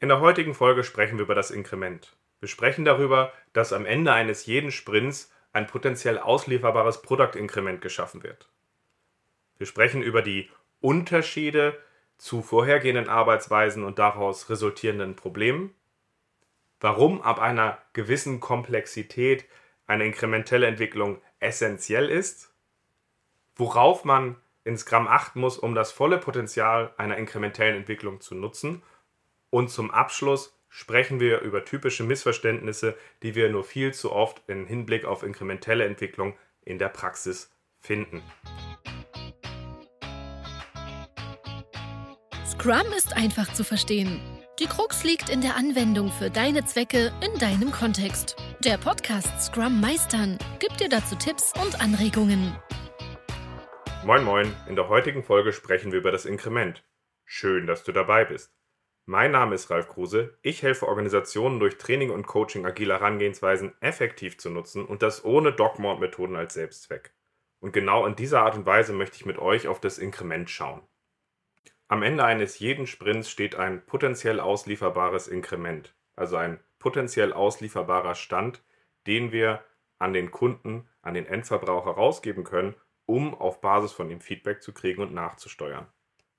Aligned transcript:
In 0.00 0.08
der 0.08 0.20
heutigen 0.20 0.54
Folge 0.54 0.84
sprechen 0.84 1.18
wir 1.18 1.24
über 1.24 1.34
das 1.34 1.50
Inkrement. 1.50 2.16
Wir 2.38 2.48
sprechen 2.48 2.84
darüber, 2.84 3.32
dass 3.52 3.72
am 3.72 3.84
Ende 3.84 4.12
eines 4.12 4.46
jeden 4.46 4.70
Sprints 4.70 5.32
ein 5.52 5.66
potenziell 5.66 6.18
auslieferbares 6.18 7.02
Produktinkrement 7.02 7.80
geschaffen 7.80 8.22
wird. 8.22 8.48
Wir 9.56 9.66
sprechen 9.66 10.02
über 10.02 10.22
die 10.22 10.48
Unterschiede 10.80 11.76
zu 12.16 12.42
vorhergehenden 12.42 13.08
Arbeitsweisen 13.08 13.82
und 13.82 13.98
daraus 13.98 14.50
resultierenden 14.50 15.16
Problemen, 15.16 15.74
warum 16.78 17.20
ab 17.20 17.40
einer 17.40 17.78
gewissen 17.92 18.38
Komplexität 18.38 19.46
eine 19.88 20.06
inkrementelle 20.06 20.68
Entwicklung 20.68 21.20
essentiell 21.40 22.08
ist, 22.08 22.52
worauf 23.56 24.04
man 24.04 24.36
in 24.62 24.78
Scrum 24.78 25.08
achten 25.08 25.40
muss, 25.40 25.58
um 25.58 25.74
das 25.74 25.90
volle 25.90 26.18
Potenzial 26.18 26.92
einer 26.98 27.16
inkrementellen 27.16 27.74
Entwicklung 27.74 28.20
zu 28.20 28.36
nutzen 28.36 28.82
und 29.50 29.70
zum 29.70 29.90
Abschluss 29.90 30.54
sprechen 30.68 31.20
wir 31.20 31.40
über 31.40 31.64
typische 31.64 32.04
Missverständnisse, 32.04 32.96
die 33.22 33.34
wir 33.34 33.50
nur 33.50 33.64
viel 33.64 33.94
zu 33.94 34.12
oft 34.12 34.42
im 34.46 34.66
Hinblick 34.66 35.04
auf 35.04 35.22
inkrementelle 35.22 35.84
Entwicklung 35.84 36.36
in 36.62 36.78
der 36.78 36.88
Praxis 36.88 37.50
finden. 37.78 38.22
Scrum 42.46 42.92
ist 42.96 43.16
einfach 43.16 43.52
zu 43.52 43.64
verstehen. 43.64 44.20
Die 44.58 44.66
Krux 44.66 45.04
liegt 45.04 45.28
in 45.30 45.40
der 45.40 45.54
Anwendung 45.54 46.10
für 46.10 46.28
deine 46.28 46.64
Zwecke 46.64 47.12
in 47.24 47.38
deinem 47.38 47.70
Kontext. 47.70 48.36
Der 48.64 48.76
Podcast 48.76 49.40
Scrum 49.40 49.80
Meistern 49.80 50.36
gibt 50.58 50.80
dir 50.80 50.88
dazu 50.88 51.14
Tipps 51.14 51.52
und 51.62 51.80
Anregungen. 51.80 52.56
Moin 54.04 54.24
Moin, 54.24 54.52
in 54.68 54.74
der 54.74 54.88
heutigen 54.88 55.22
Folge 55.22 55.52
sprechen 55.52 55.92
wir 55.92 56.00
über 56.00 56.10
das 56.10 56.24
Inkrement. 56.24 56.82
Schön, 57.24 57.68
dass 57.68 57.84
du 57.84 57.92
dabei 57.92 58.24
bist. 58.24 58.57
Mein 59.10 59.30
Name 59.30 59.54
ist 59.54 59.70
Ralf 59.70 59.88
Kruse. 59.88 60.36
Ich 60.42 60.62
helfe 60.62 60.86
Organisationen 60.86 61.60
durch 61.60 61.78
Training 61.78 62.10
und 62.10 62.26
Coaching 62.26 62.66
agiler 62.66 62.96
Herangehensweisen 62.96 63.72
effektiv 63.80 64.36
zu 64.36 64.50
nutzen 64.50 64.84
und 64.84 65.00
das 65.00 65.24
ohne 65.24 65.50
Dogma-Methoden 65.50 66.36
als 66.36 66.52
Selbstzweck. 66.52 67.14
Und 67.58 67.72
genau 67.72 68.04
in 68.04 68.16
dieser 68.16 68.42
Art 68.42 68.54
und 68.54 68.66
Weise 68.66 68.92
möchte 68.92 69.16
ich 69.16 69.24
mit 69.24 69.38
euch 69.38 69.66
auf 69.66 69.80
das 69.80 69.96
Inkrement 69.96 70.50
schauen. 70.50 70.82
Am 71.88 72.02
Ende 72.02 72.22
eines 72.22 72.58
jeden 72.58 72.86
Sprints 72.86 73.30
steht 73.30 73.54
ein 73.54 73.80
potenziell 73.86 74.40
auslieferbares 74.40 75.26
Inkrement, 75.26 75.96
also 76.14 76.36
ein 76.36 76.60
potenziell 76.78 77.32
auslieferbarer 77.32 78.14
Stand, 78.14 78.62
den 79.06 79.32
wir 79.32 79.64
an 79.98 80.12
den 80.12 80.30
Kunden, 80.30 80.86
an 81.00 81.14
den 81.14 81.24
Endverbraucher 81.24 81.92
rausgeben 81.92 82.44
können, 82.44 82.74
um 83.06 83.34
auf 83.34 83.62
Basis 83.62 83.92
von 83.92 84.10
ihm 84.10 84.20
Feedback 84.20 84.62
zu 84.62 84.74
kriegen 84.74 85.00
und 85.00 85.14
nachzusteuern. 85.14 85.86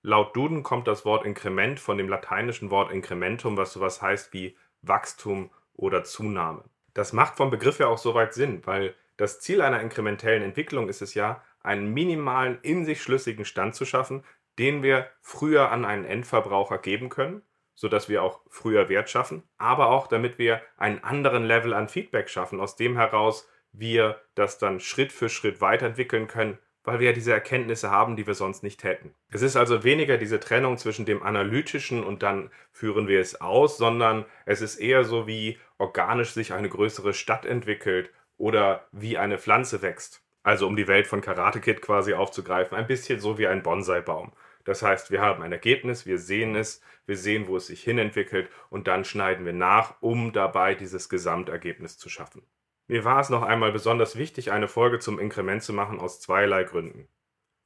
Laut 0.02 0.33
Duden 0.36 0.64
kommt 0.64 0.88
das 0.88 1.03
Wort 1.03 1.25
Inkrement 1.25 1.80
von 1.80 1.97
dem 1.97 2.08
lateinischen 2.08 2.69
Wort 2.69 2.92
Incrementum, 2.92 3.58
was 3.58 3.73
sowas 3.73 4.02
heißt 4.02 4.31
wie 4.33 4.55
Wachstum 4.81 5.52
oder 5.73 6.05
Zunahme. 6.05 6.64
Das 6.94 7.11
macht 7.11 7.36
vom 7.36 7.50
Begriff 7.50 7.80
ja 7.80 7.88
auch 7.88 7.97
soweit 7.97 8.33
Sinn, 8.33 8.61
weil 8.66 8.95
das 9.17 9.42
Ziel 9.42 9.61
einer 9.61 9.81
inkrementellen 9.81 10.42
Entwicklung 10.42 10.88
ist 10.88 11.02
es 11.02 11.14
ja, 11.16 11.44
einen 11.61 11.94
minimalen, 11.94 12.59
in 12.61 12.86
sich 12.86 13.02
schlüssigen 13.02 13.44
Stand 13.44 13.75
zu 13.75 13.86
schaffen, 13.86 14.23
den 14.58 14.83
wir 14.83 15.09
früher 15.22 15.70
an 15.70 15.83
einen 15.83 16.05
Endverbraucher 16.05 16.77
geben 16.77 17.09
können, 17.09 17.42
sodass 17.75 18.08
wir 18.08 18.23
auch 18.23 18.39
früher 18.47 18.88
Wert 18.88 19.09
schaffen, 19.09 19.44
aber 19.58 19.89
auch 19.89 20.08
damit 20.08 20.38
wir 20.38 20.61
einen 20.77 21.03
anderen 21.03 21.44
Level 21.44 21.73
an 21.73 21.89
Feedback 21.89 22.30
schaffen, 22.30 22.61
aus 22.61 22.77
dem 22.77 22.95
heraus 22.95 23.50
wir 23.73 24.22
das 24.36 24.58
dann 24.58 24.80
Schritt 24.80 25.11
für 25.11 25.27
Schritt 25.27 25.59
weiterentwickeln 25.59 26.27
können 26.27 26.58
weil 26.83 26.99
wir 26.99 27.08
ja 27.08 27.13
diese 27.13 27.33
Erkenntnisse 27.33 27.91
haben, 27.91 28.16
die 28.16 28.25
wir 28.25 28.33
sonst 28.33 28.63
nicht 28.63 28.83
hätten. 28.83 29.13
Es 29.31 29.41
ist 29.41 29.55
also 29.55 29.83
weniger 29.83 30.17
diese 30.17 30.39
Trennung 30.39 30.77
zwischen 30.77 31.05
dem 31.05 31.23
analytischen 31.23 32.03
und 32.03 32.23
dann 32.23 32.49
führen 32.71 33.08
wir 33.08 33.19
es 33.19 33.41
aus, 33.41 33.77
sondern 33.77 34.25
es 34.45 34.61
ist 34.61 34.77
eher 34.77 35.03
so, 35.03 35.27
wie 35.27 35.59
organisch 35.77 36.31
sich 36.31 36.53
eine 36.53 36.69
größere 36.69 37.13
Stadt 37.13 37.45
entwickelt 37.45 38.11
oder 38.38 38.88
wie 38.91 39.17
eine 39.17 39.38
Pflanze 39.38 39.81
wächst. 39.81 40.23
Also 40.44 40.67
um 40.67 40.75
die 40.75 40.88
Welt 40.88 41.08
von 41.08 41.21
Karate 41.21 41.59
Kid 41.59 41.81
quasi 41.81 42.14
aufzugreifen, 42.14 42.77
ein 42.77 42.87
bisschen 42.87 43.20
so 43.20 43.37
wie 43.37 43.48
ein 43.48 43.61
Bonsai-Baum. 43.61 44.31
Das 44.64 44.81
heißt, 44.81 45.11
wir 45.11 45.21
haben 45.21 45.43
ein 45.43 45.52
Ergebnis, 45.52 46.05
wir 46.05 46.17
sehen 46.17 46.55
es, 46.55 46.81
wir 47.05 47.17
sehen, 47.17 47.48
wo 47.48 47.58
es 47.58 47.67
sich 47.67 47.83
hinentwickelt 47.83 48.49
und 48.70 48.87
dann 48.87 49.04
schneiden 49.04 49.45
wir 49.45 49.54
nach, 49.54 49.95
um 50.02 50.31
dabei 50.31 50.75
dieses 50.75 51.09
Gesamtergebnis 51.09 51.98
zu 51.98 52.08
schaffen. 52.08 52.43
Mir 52.89 53.05
war 53.05 53.20
es 53.20 53.30
noch 53.30 53.44
einmal 53.44 53.72
besonders 53.72 54.16
wichtig, 54.16 54.52
eine 54.52 54.67
Folge 54.67 54.98
zum 54.98 55.20
Inkrement 55.20 55.61
zu 55.61 55.73
machen 55.73 56.00
aus 56.00 56.20
zweierlei 56.20 56.64
Gründen. 56.64 57.08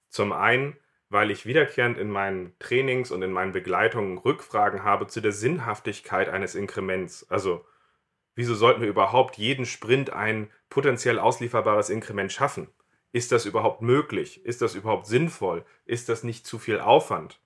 Zum 0.09 0.33
einen, 0.33 0.75
weil 1.07 1.31
ich 1.31 1.45
wiederkehrend 1.45 1.97
in 1.97 2.11
meinen 2.11 2.53
Trainings 2.59 3.09
und 3.09 3.21
in 3.21 3.31
meinen 3.31 3.53
Begleitungen 3.53 4.17
Rückfragen 4.17 4.83
habe 4.83 5.07
zu 5.07 5.21
der 5.21 5.31
Sinnhaftigkeit 5.31 6.27
eines 6.27 6.55
Inkrements. 6.55 7.25
Also, 7.29 7.65
wieso 8.35 8.53
sollten 8.53 8.81
wir 8.81 8.89
überhaupt 8.89 9.37
jeden 9.37 9.65
Sprint 9.65 10.11
ein 10.11 10.51
potenziell 10.69 11.19
auslieferbares 11.19 11.89
Inkrement 11.89 12.33
schaffen? 12.33 12.67
Ist 13.13 13.31
das 13.31 13.45
überhaupt 13.45 13.81
möglich? 13.81 14.45
Ist 14.45 14.61
das 14.61 14.75
überhaupt 14.75 15.05
sinnvoll? 15.05 15.63
Ist 15.85 16.09
das 16.09 16.25
nicht 16.25 16.45
zu 16.45 16.59
viel 16.59 16.81
Aufwand? 16.81 17.39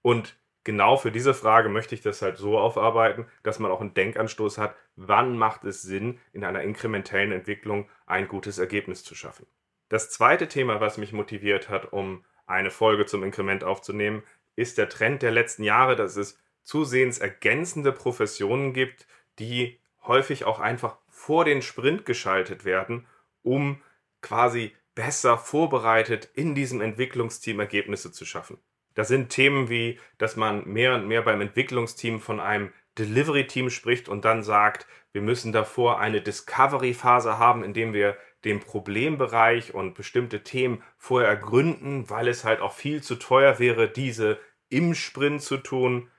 Und 0.00 0.34
genau 0.66 0.96
für 0.96 1.12
diese 1.12 1.32
Frage 1.32 1.68
möchte 1.68 1.94
ich 1.94 2.00
das 2.00 2.20
halt 2.20 2.38
so 2.38 2.58
aufarbeiten, 2.58 3.24
dass 3.44 3.60
man 3.60 3.70
auch 3.70 3.80
einen 3.80 3.94
Denkanstoß 3.94 4.58
hat, 4.58 4.74
wann 4.96 5.38
macht 5.38 5.64
es 5.64 5.80
Sinn, 5.80 6.18
in 6.32 6.44
einer 6.44 6.62
inkrementellen 6.62 7.30
Entwicklung 7.30 7.88
ein 8.04 8.26
gutes 8.26 8.58
Ergebnis 8.58 9.04
zu 9.04 9.14
schaffen. 9.14 9.46
Das 9.88 10.10
zweite 10.10 10.48
Thema, 10.48 10.80
was 10.80 10.98
mich 10.98 11.12
motiviert 11.12 11.68
hat, 11.68 11.92
um 11.92 12.24
eine 12.46 12.72
Folge 12.72 13.06
zum 13.06 13.22
Inkrement 13.22 13.62
aufzunehmen, 13.62 14.24
ist 14.56 14.76
der 14.76 14.88
Trend 14.88 15.22
der 15.22 15.30
letzten 15.30 15.62
Jahre, 15.62 15.94
dass 15.94 16.16
es 16.16 16.36
zusehends 16.64 17.18
ergänzende 17.18 17.92
Professionen 17.92 18.72
gibt, 18.72 19.06
die 19.38 19.78
häufig 20.02 20.44
auch 20.46 20.58
einfach 20.58 20.98
vor 21.08 21.44
den 21.44 21.62
Sprint 21.62 22.04
geschaltet 22.04 22.64
werden, 22.64 23.06
um 23.42 23.80
quasi 24.20 24.74
besser 24.96 25.38
vorbereitet 25.38 26.28
in 26.34 26.56
diesem 26.56 26.80
Entwicklungsteam 26.80 27.60
Ergebnisse 27.60 28.10
zu 28.10 28.24
schaffen. 28.24 28.58
Das 28.96 29.08
sind 29.08 29.28
Themen 29.28 29.68
wie, 29.68 30.00
dass 30.18 30.36
man 30.36 30.66
mehr 30.66 30.94
und 30.94 31.06
mehr 31.06 31.22
beim 31.22 31.40
Entwicklungsteam 31.40 32.18
von 32.18 32.40
einem 32.40 32.72
Delivery-Team 32.98 33.70
spricht 33.70 34.08
und 34.08 34.24
dann 34.24 34.42
sagt, 34.42 34.86
wir 35.12 35.20
müssen 35.20 35.52
davor 35.52 36.00
eine 36.00 36.22
Discovery-Phase 36.22 37.38
haben, 37.38 37.62
in 37.62 37.74
dem 37.74 37.92
wir 37.92 38.16
den 38.44 38.60
Problembereich 38.60 39.74
und 39.74 39.94
bestimmte 39.94 40.42
Themen 40.42 40.82
vorher 40.96 41.28
ergründen, 41.28 42.08
weil 42.08 42.26
es 42.26 42.44
halt 42.44 42.60
auch 42.60 42.72
viel 42.72 43.02
zu 43.02 43.16
teuer 43.16 43.58
wäre, 43.58 43.88
diese 43.88 44.38
im 44.70 44.94
Sprint 44.94 45.42
zu 45.42 45.58
tun. 45.58 46.10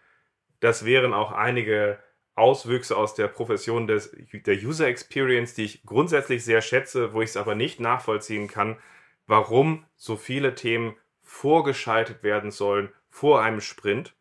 Das 0.60 0.86
wären 0.86 1.14
auch 1.14 1.32
einige 1.32 2.00
Auswüchse 2.36 2.96
aus 2.96 3.16
der 3.16 3.28
Profession 3.28 3.88
des, 3.88 4.16
der 4.32 4.56
User 4.56 4.88
Experience, 4.88 5.56
die 5.56 5.66
ich 5.66 5.84
grundsätzlich 5.84 6.46
sehr 6.46 6.62
schätze, 6.62 7.14
wo 7.14 7.22
ich 7.22 7.32
es 7.32 7.38
aber 7.38 7.56
nicht 7.56 7.80
nachvollziehen 7.80 8.48
kann, 8.48 8.78
warum 9.26 9.86
so 9.96 10.16
viele 10.16 10.54
Themen 10.54 10.96
vorgeschaltet 11.28 12.24
werden 12.24 12.52
sollen 12.52 12.90
vor 13.10 13.42
einem 13.42 13.62
Sprint. 13.62 14.16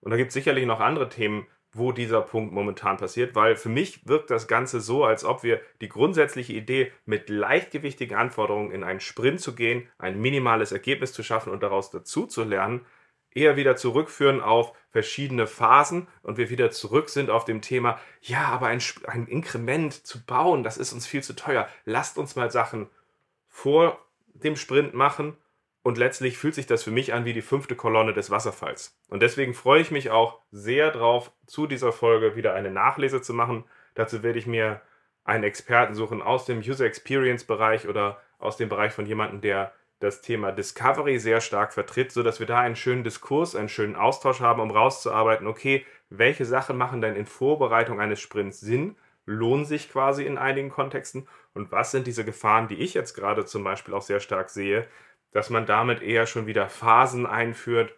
Und 0.00 0.10
da 0.10 0.16
gibt 0.16 0.28
es 0.28 0.34
sicherlich 0.34 0.66
noch 0.66 0.80
andere 0.80 1.08
Themen, 1.08 1.46
wo 1.72 1.92
dieser 1.92 2.20
Punkt 2.20 2.52
momentan 2.52 2.96
passiert, 2.96 3.34
weil 3.34 3.56
für 3.56 3.68
mich 3.68 4.06
wirkt 4.06 4.30
das 4.30 4.46
Ganze 4.46 4.80
so, 4.80 5.04
als 5.04 5.24
ob 5.24 5.42
wir 5.42 5.60
die 5.80 5.88
grundsätzliche 5.88 6.52
Idee, 6.52 6.92
mit 7.06 7.28
leichtgewichtigen 7.28 8.16
Anforderungen 8.16 8.72
in 8.72 8.84
einen 8.84 9.00
Sprint 9.00 9.40
zu 9.40 9.54
gehen, 9.54 9.88
ein 9.98 10.20
minimales 10.20 10.72
Ergebnis 10.72 11.12
zu 11.12 11.22
schaffen 11.22 11.52
und 11.52 11.62
daraus 11.62 11.90
dazu 11.90 12.26
zu 12.26 12.44
lernen, 12.44 12.84
eher 13.32 13.56
wieder 13.56 13.76
zurückführen 13.76 14.40
auf 14.40 14.72
verschiedene 14.90 15.46
Phasen 15.46 16.08
und 16.22 16.36
wir 16.36 16.50
wieder 16.50 16.72
zurück 16.72 17.08
sind 17.08 17.30
auf 17.30 17.44
dem 17.44 17.62
Thema, 17.62 17.98
ja, 18.20 18.46
aber 18.46 18.66
ein, 18.66 18.82
ein 19.06 19.28
Inkrement 19.28 19.94
zu 19.94 20.24
bauen, 20.24 20.64
das 20.64 20.76
ist 20.76 20.92
uns 20.92 21.06
viel 21.06 21.22
zu 21.22 21.34
teuer. 21.34 21.68
Lasst 21.84 22.18
uns 22.18 22.34
mal 22.34 22.50
Sachen 22.50 22.88
vor 23.48 24.04
dem 24.34 24.56
Sprint 24.56 24.92
machen 24.92 25.36
und 25.82 25.98
letztlich 25.98 26.36
fühlt 26.36 26.54
sich 26.54 26.66
das 26.66 26.82
für 26.82 26.90
mich 26.90 27.14
an 27.14 27.24
wie 27.24 27.32
die 27.32 27.42
fünfte 27.42 27.74
Kolonne 27.74 28.12
des 28.12 28.30
Wasserfalls. 28.30 28.98
Und 29.08 29.22
deswegen 29.22 29.54
freue 29.54 29.80
ich 29.80 29.90
mich 29.90 30.10
auch 30.10 30.40
sehr 30.50 30.90
drauf, 30.90 31.32
zu 31.46 31.66
dieser 31.66 31.92
Folge 31.92 32.36
wieder 32.36 32.54
eine 32.54 32.70
Nachlese 32.70 33.22
zu 33.22 33.32
machen. 33.32 33.64
Dazu 33.94 34.22
werde 34.22 34.38
ich 34.38 34.46
mir 34.46 34.82
einen 35.24 35.44
Experten 35.44 35.94
suchen 35.94 36.22
aus 36.22 36.44
dem 36.44 36.58
User 36.58 36.84
Experience 36.84 37.44
Bereich 37.44 37.88
oder 37.88 38.20
aus 38.38 38.56
dem 38.56 38.68
Bereich 38.68 38.92
von 38.92 39.06
jemandem, 39.06 39.40
der 39.40 39.72
das 40.00 40.22
Thema 40.22 40.50
Discovery 40.50 41.18
sehr 41.18 41.40
stark 41.40 41.72
vertritt, 41.72 42.10
sodass 42.10 42.40
wir 42.40 42.46
da 42.46 42.58
einen 42.58 42.76
schönen 42.76 43.04
Diskurs, 43.04 43.54
einen 43.54 43.68
schönen 43.68 43.96
Austausch 43.96 44.40
haben, 44.40 44.60
um 44.60 44.70
rauszuarbeiten, 44.70 45.46
okay, 45.46 45.84
welche 46.08 46.46
Sachen 46.46 46.76
machen 46.76 47.00
denn 47.00 47.16
in 47.16 47.26
Vorbereitung 47.26 48.00
eines 48.00 48.18
Sprints 48.20 48.60
Sinn, 48.60 48.96
lohnen 49.26 49.66
sich 49.66 49.92
quasi 49.92 50.24
in 50.24 50.38
einigen 50.38 50.70
Kontexten 50.70 51.28
und 51.52 51.70
was 51.70 51.90
sind 51.90 52.06
diese 52.06 52.24
Gefahren, 52.24 52.68
die 52.68 52.76
ich 52.76 52.94
jetzt 52.94 53.14
gerade 53.14 53.44
zum 53.44 53.62
Beispiel 53.62 53.94
auch 53.94 54.02
sehr 54.02 54.20
stark 54.20 54.50
sehe, 54.50 54.86
dass 55.32 55.50
man 55.50 55.66
damit 55.66 56.02
eher 56.02 56.26
schon 56.26 56.46
wieder 56.46 56.68
Phasen 56.68 57.26
einführt 57.26 57.94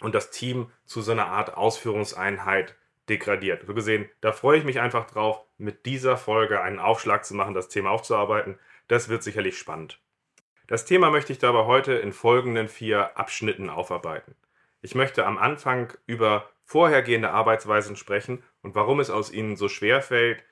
und 0.00 0.14
das 0.14 0.30
Team 0.30 0.70
zu 0.84 1.00
so 1.02 1.12
einer 1.12 1.26
Art 1.26 1.56
Ausführungseinheit 1.56 2.76
degradiert. 3.08 3.64
So 3.66 3.74
gesehen, 3.74 4.08
da 4.20 4.32
freue 4.32 4.58
ich 4.58 4.64
mich 4.64 4.80
einfach 4.80 5.06
drauf, 5.06 5.42
mit 5.58 5.86
dieser 5.86 6.16
Folge 6.16 6.60
einen 6.60 6.78
Aufschlag 6.78 7.24
zu 7.24 7.34
machen, 7.34 7.54
das 7.54 7.68
Thema 7.68 7.90
aufzuarbeiten. 7.90 8.58
Das 8.88 9.08
wird 9.08 9.22
sicherlich 9.22 9.58
spannend. 9.58 10.00
Das 10.66 10.84
Thema 10.84 11.10
möchte 11.10 11.32
ich 11.32 11.38
dabei 11.38 11.66
heute 11.66 11.92
in 11.92 12.12
folgenden 12.12 12.68
vier 12.68 13.16
Abschnitten 13.18 13.68
aufarbeiten. 13.68 14.34
Ich 14.80 14.94
möchte 14.94 15.26
am 15.26 15.38
Anfang 15.38 15.92
über 16.06 16.50
vorhergehende 16.64 17.30
Arbeitsweisen 17.30 17.96
sprechen 17.96 18.42
und 18.62 18.74
warum 18.74 19.00
es 19.00 19.10
aus 19.10 19.30
ihnen 19.30 19.56
so 19.56 19.68
schwer 19.68 20.02
fällt, 20.02 20.42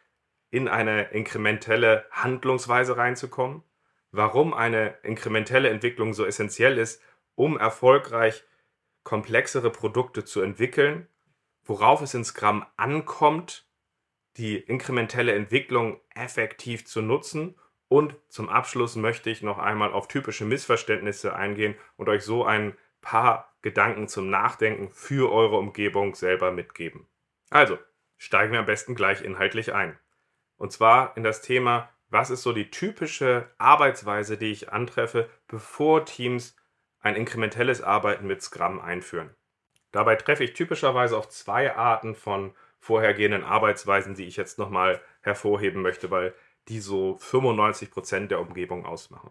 in 0.51 0.69
eine 0.69 1.11
inkrementelle 1.11 2.05
Handlungsweise 2.11 2.97
reinzukommen, 2.97 3.63
warum 4.12 4.55
eine 4.55 4.99
inkrementelle 5.03 5.71
Entwicklung 5.71 6.15
so 6.15 6.25
essentiell 6.25 6.79
ist, 6.79 7.03
um 7.35 7.59
erfolgreich 7.59 8.45
komplexere 9.03 9.71
Produkte 9.71 10.25
zu 10.25 10.41
entwickeln, 10.43 11.09
worauf 11.65 12.03
es 12.03 12.15
in 12.15 12.25
Scrum 12.25 12.65
ankommt, 12.77 13.67
die 14.37 14.59
inkrementelle 14.59 15.33
Entwicklung 15.33 16.01
effektiv 16.15 16.87
zu 16.87 17.03
nutzen 17.03 17.57
und 17.91 18.15
zum 18.29 18.49
Abschluss 18.49 18.95
möchte 18.95 19.31
ich 19.31 19.43
noch 19.43 19.59
einmal 19.59 19.93
auf 19.93 20.07
typische 20.07 20.45
Missverständnisse 20.45 21.35
eingehen 21.35 21.75
und 21.97 22.09
euch 22.09 22.23
so 22.23 22.45
ein 22.45 22.77
paar 23.01 23.53
Gedanken 23.62 24.07
zum 24.07 24.31
Nachdenken 24.31 24.91
für 24.91 25.33
eure 25.33 25.57
Umgebung 25.57 26.15
selber 26.15 26.53
mitgeben. 26.53 27.09
Also, 27.51 27.79
steigen 28.17 28.53
wir 28.53 28.61
am 28.61 28.67
besten 28.67 28.95
gleich 28.95 29.23
inhaltlich 29.23 29.75
ein. 29.75 29.99
Und 30.57 30.71
zwar 30.71 31.17
in 31.17 31.25
das 31.25 31.43
Thema, 31.43 31.89
was 32.11 32.31
ist 32.31 32.43
so 32.43 32.53
die 32.53 32.71
typische 32.71 33.49
Arbeitsweise, 33.59 34.37
die 34.37 34.51
ich 34.51 34.73
antreffe, 34.73 35.29
bevor 35.49 36.05
Teams 36.05 36.57
ein 37.01 37.17
inkrementelles 37.17 37.83
Arbeiten 37.83 38.27
mit 38.27 38.43
Scrum 38.43 38.81
einführen. 38.81 39.35
Dabei 39.93 40.17
treffe 40.17 40.45
ich 40.45 40.53
typischerweise 40.53 41.17
auf 41.17 41.29
zwei 41.29 41.75
Arten 41.75 42.15
von 42.15 42.55
vorhergehenden 42.79 43.45
Arbeitsweisen, 43.45 44.15
die 44.15 44.27
ich 44.27 44.37
jetzt 44.37 44.59
nochmal 44.59 45.01
hervorheben 45.21 45.83
möchte, 45.83 46.11
weil 46.11 46.35
die 46.69 46.81
so 46.81 47.17
95 47.17 47.91
Prozent 47.91 48.31
der 48.31 48.41
Umgebung 48.41 48.87
ausmachen. 48.87 49.31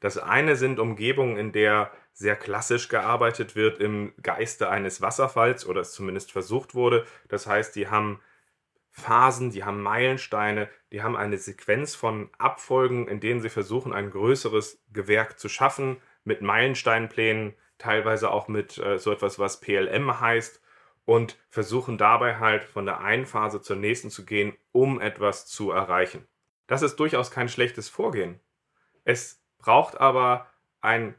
Das 0.00 0.18
eine 0.18 0.56
sind 0.56 0.80
Umgebungen, 0.80 1.36
in 1.36 1.52
der 1.52 1.90
sehr 2.12 2.36
klassisch 2.36 2.88
gearbeitet 2.88 3.56
wird 3.56 3.78
im 3.78 4.12
Geiste 4.22 4.68
eines 4.68 5.00
Wasserfalls 5.00 5.66
oder 5.66 5.80
es 5.80 5.92
zumindest 5.92 6.30
versucht 6.30 6.74
wurde. 6.74 7.06
Das 7.28 7.46
heißt, 7.46 7.74
die 7.74 7.88
haben 7.88 8.20
Phasen, 8.96 9.50
die 9.50 9.64
haben 9.64 9.82
Meilensteine, 9.82 10.70
die 10.92 11.02
haben 11.02 11.16
eine 11.16 11.36
Sequenz 11.36 11.96
von 11.96 12.30
Abfolgen, 12.38 13.08
in 13.08 13.18
denen 13.18 13.40
sie 13.40 13.48
versuchen, 13.48 13.92
ein 13.92 14.12
größeres 14.12 14.84
Gewerk 14.92 15.36
zu 15.40 15.48
schaffen, 15.48 16.00
mit 16.22 16.42
Meilensteinplänen, 16.42 17.54
teilweise 17.76 18.30
auch 18.30 18.46
mit 18.46 18.78
äh, 18.78 18.98
so 18.98 19.10
etwas, 19.10 19.40
was 19.40 19.60
PLM 19.60 20.20
heißt, 20.20 20.62
und 21.06 21.36
versuchen 21.50 21.98
dabei 21.98 22.38
halt 22.38 22.62
von 22.62 22.86
der 22.86 23.00
einen 23.00 23.26
Phase 23.26 23.60
zur 23.60 23.74
nächsten 23.74 24.10
zu 24.10 24.24
gehen, 24.24 24.56
um 24.70 25.00
etwas 25.00 25.46
zu 25.46 25.72
erreichen. 25.72 26.28
Das 26.68 26.82
ist 26.82 26.94
durchaus 26.96 27.32
kein 27.32 27.48
schlechtes 27.48 27.88
Vorgehen. 27.88 28.38
Es 29.02 29.42
braucht 29.58 30.00
aber 30.00 30.46
ein 30.80 31.16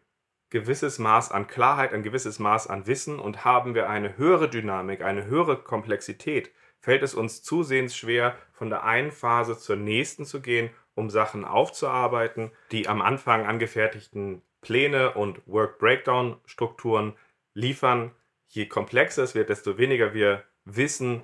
gewisses 0.50 0.98
Maß 0.98 1.32
an 1.32 1.48
Klarheit, 1.48 1.94
ein 1.94 2.04
gewisses 2.04 2.40
Maß 2.40 2.68
an 2.68 2.88
Wissen 2.88 3.20
und 3.20 3.44
haben 3.44 3.76
wir 3.76 3.90
eine 3.90 4.18
höhere 4.18 4.50
Dynamik, 4.50 5.02
eine 5.02 5.26
höhere 5.26 5.58
Komplexität, 5.58 6.52
fällt 6.86 7.02
es 7.02 7.16
uns 7.16 7.42
zusehends 7.42 7.98
schwer, 7.98 8.38
von 8.54 8.70
der 8.70 8.84
einen 8.84 9.12
Phase 9.12 9.58
zur 9.58 9.76
nächsten 9.76 10.24
zu 10.24 10.40
gehen, 10.40 10.70
um 10.94 11.10
Sachen 11.10 11.44
aufzuarbeiten, 11.44 12.52
die 12.72 12.88
am 12.88 13.02
Anfang 13.02 13.48
angefertigten 13.48 14.44
Pläne 14.62 15.16
und 15.16 15.42
Work 15.48 15.80
Breakdown 15.80 16.40
Strukturen 16.46 17.14
liefern. 17.56 18.12
Je 18.50 18.68
komplexer 18.68 19.24
es 19.24 19.34
wird, 19.34 19.50
desto 19.50 19.80
weniger 19.80 20.14
wir 20.14 20.44
wissen, 20.64 21.24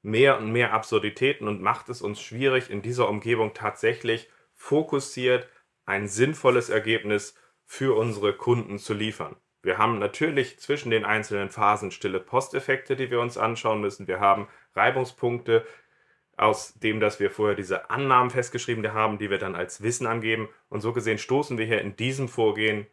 mehr 0.00 0.38
und 0.38 0.52
mehr 0.52 0.72
Absurditäten 0.72 1.48
und 1.48 1.60
macht 1.60 1.88
es 1.88 2.02
uns 2.02 2.20
schwierig, 2.20 2.70
in 2.70 2.80
dieser 2.80 3.08
Umgebung 3.08 3.52
tatsächlich 3.52 4.30
fokussiert 4.54 5.48
ein 5.86 6.06
sinnvolles 6.06 6.68
Ergebnis 6.68 7.34
für 7.66 7.96
unsere 7.98 8.32
Kunden 8.32 8.78
zu 8.78 8.94
liefern. 8.94 9.34
Wir 9.62 9.76
haben 9.76 9.98
natürlich 9.98 10.60
zwischen 10.60 10.90
den 10.90 11.04
einzelnen 11.04 11.50
Phasen 11.50 11.90
stille 11.90 12.20
Posteffekte, 12.20 12.94
die 12.94 13.10
wir 13.10 13.20
uns 13.20 13.36
anschauen 13.36 13.80
müssen. 13.80 14.06
Wir 14.06 14.20
haben 14.20 14.46
Reibungspunkte, 14.74 15.66
aus 16.36 16.74
dem, 16.74 17.00
dass 17.00 17.20
wir 17.20 17.30
vorher 17.30 17.54
diese 17.54 17.90
Annahmen 17.90 18.30
festgeschrieben 18.30 18.92
haben, 18.94 19.18
die 19.18 19.28
wir 19.28 19.38
dann 19.38 19.54
als 19.54 19.82
Wissen 19.82 20.06
angeben. 20.06 20.48
Und 20.70 20.80
so 20.80 20.92
gesehen 20.92 21.18
stoßen 21.18 21.58
wir 21.58 21.66
hier 21.66 21.82
in 21.82 21.96
diesem 21.96 22.28
Vorgehen 22.28 22.86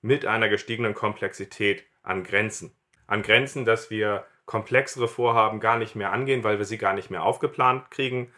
mit 0.00 0.24
einer 0.24 0.48
gestiegenen 0.48 0.94
Komplexität 0.94 1.84
an 2.02 2.24
Grenzen. 2.24 2.74
An 3.06 3.22
Grenzen, 3.22 3.66
dass 3.66 3.90
wir 3.90 4.24
komplexere 4.46 5.08
Vorhaben 5.08 5.60
gar 5.60 5.78
nicht 5.78 5.94
mehr 5.94 6.12
angehen, 6.12 6.44
weil 6.44 6.58
wir 6.58 6.64
sie 6.64 6.78
gar 6.78 6.94
nicht 6.94 7.10
mehr 7.10 7.22
aufgeplant 7.22 7.90
kriegen. 7.90 8.32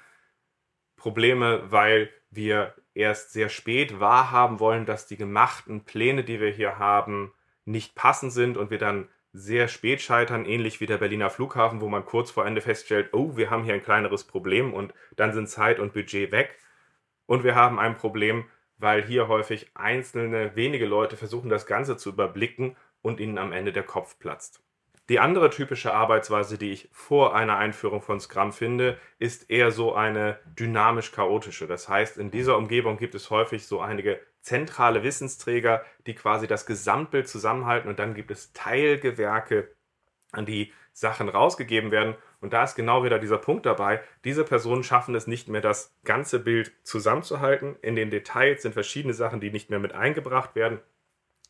Probleme, 0.97 1.63
weil 1.71 2.11
wir 2.31 2.75
erst 2.95 3.33
sehr 3.33 3.49
spät 3.49 4.01
wahrhaben 4.01 4.59
wollen, 4.59 4.87
dass 4.87 5.07
die 5.07 5.17
gemachten 5.17 5.85
Pläne, 5.85 6.25
die 6.25 6.41
wir 6.41 6.51
hier 6.51 6.79
haben, 6.79 7.33
nicht 7.65 7.95
passend 7.95 8.33
sind 8.33 8.57
und 8.57 8.71
wir 8.71 8.79
dann 8.79 9.09
sehr 9.37 9.69
spät 9.69 10.01
scheitern, 10.01 10.47
ähnlich 10.47 10.81
wie 10.81 10.87
der 10.87 10.97
Berliner 10.97 11.29
Flughafen, 11.29 11.81
wo 11.81 11.89
man 11.89 12.07
kurz 12.07 12.31
vor 12.31 12.47
Ende 12.47 12.63
feststellt, 12.63 13.11
oh, 13.13 13.37
wir 13.37 13.51
haben 13.51 13.65
hier 13.65 13.75
ein 13.75 13.83
kleineres 13.83 14.25
Problem 14.25 14.73
und 14.73 14.95
dann 15.17 15.33
sind 15.35 15.49
Zeit 15.49 15.79
und 15.79 15.93
Budget 15.93 16.33
weg. 16.33 16.59
Und 17.27 17.45
wir 17.45 17.55
haben 17.55 17.79
ein 17.79 17.97
Problem, 17.97 18.47
weil 18.79 19.05
hier 19.05 19.29
häufig 19.29 19.71
einzelne 19.75 20.57
wenige 20.57 20.87
Leute 20.87 21.17
versuchen, 21.17 21.51
das 21.51 21.67
Ganze 21.67 21.97
zu 21.97 22.11
überblicken 22.11 22.77
und 23.03 23.21
ihnen 23.21 23.37
am 23.37 23.53
Ende 23.53 23.73
der 23.73 23.83
Kopf 23.83 24.19
platzt. 24.19 24.63
Die 25.09 25.21
andere 25.21 25.51
typische 25.51 25.95
Arbeitsweise, 25.95 26.59
die 26.59 26.73
ich 26.73 26.89
vor 26.91 27.37
einer 27.37 27.59
Einführung 27.59 28.03
von 28.03 28.19
Scrum 28.19 28.53
finde, 28.53 28.99
ist 29.19 29.51
eher 29.51 29.71
so 29.71 29.95
eine 29.95 30.41
dynamisch-chaotische. 30.59 31.67
Das 31.67 31.89
heißt, 31.89 32.17
in 32.17 32.31
dieser 32.31 32.57
Umgebung 32.57 32.97
gibt 32.97 33.15
es 33.15 33.31
häufig 33.31 33.67
so 33.67 33.81
einige 33.81 34.19
zentrale 34.47 35.03
Wissensträger, 35.03 35.85
die 36.07 36.15
quasi 36.15 36.47
das 36.47 36.67
Gesamtbild 36.67 37.29
zusammenhalten 37.29 37.91
und 37.91 37.99
dann 37.99 38.15
gibt 38.15 38.31
es 38.31 38.53
Teilgewerke, 38.53 39.75
an 40.31 40.47
die 40.47 40.73
Sachen 40.93 41.29
rausgegeben 41.29 41.91
werden. 41.91 42.15
Und 42.41 42.53
da 42.53 42.63
ist 42.63 42.77
genau 42.77 43.03
wieder 43.03 43.19
dieser 43.19 43.39
Punkt 43.39 43.67
dabei. 43.67 44.03
Diese 44.25 44.45
Personen 44.45 44.85
schaffen 44.85 45.17
es 45.17 45.27
nicht 45.27 45.49
mehr, 45.49 45.63
das 45.63 45.97
ganze 46.05 46.39
Bild 46.39 46.73
zusammenzuhalten. 46.85 47.75
In 47.83 47.97
den 47.97 48.11
Details 48.11 48.63
sind 48.63 48.73
verschiedene 48.73 49.15
Sachen, 49.15 49.41
die 49.41 49.51
nicht 49.51 49.69
mehr 49.69 49.81
mit 49.81 49.93
eingebracht 49.93 50.55
werden. 50.55 50.79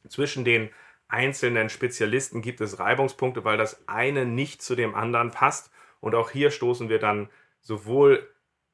Zwischen 0.09 0.47
den 0.47 0.71
einzelnen 1.07 1.69
Spezialisten 1.69 2.41
gibt 2.41 2.63
es 2.63 2.79
Reibungspunkte, 2.79 3.45
weil 3.45 3.59
das 3.59 3.87
eine 3.89 4.25
nicht 4.25 4.63
zu 4.63 4.75
dem 4.75 4.95
anderen 4.95 5.33
passt. 5.33 5.71
Und 6.01 6.15
auch 6.15 6.31
hier 6.31 6.51
stoßen 6.51 6.89
wir 6.89 6.99
dann 6.99 7.29
sowohl 7.61 8.27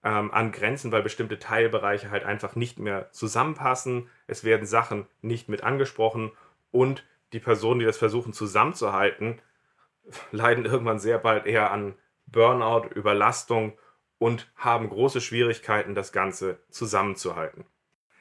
ähm, 0.05 0.33
an 0.33 0.53
Grenzen, 0.53 0.93
weil 0.93 1.03
bestimmte 1.03 1.39
Teilbereiche 1.39 2.11
halt 2.11 2.25
einfach 2.25 2.57
nicht 2.57 2.79
mehr 2.79 3.11
zusammenpassen. 3.13 4.09
Es 4.27 4.45
werden 4.45 4.67
Sachen 4.67 5.07
nicht 5.21 5.49
mit 5.49 5.63
angesprochen 5.63 6.33
und 6.71 7.07
die 7.33 7.41
Personen, 7.41 7.81
die 7.81 7.87
das 7.87 7.99
versuchen 7.99 8.33
zusammenzuhalten, 8.33 9.41
leiden 10.33 10.65
irgendwann 10.65 10.99
sehr 10.99 11.19
bald 11.19 11.47
eher 11.47 11.71
an 11.71 11.95
Burnout, 12.27 12.89
Überlastung 12.95 13.79
und 14.19 14.51
haben 14.57 14.89
große 14.89 15.21
Schwierigkeiten, 15.21 15.95
das 15.95 16.13
Ganze 16.13 16.59
zusammenzuhalten. 16.71 17.65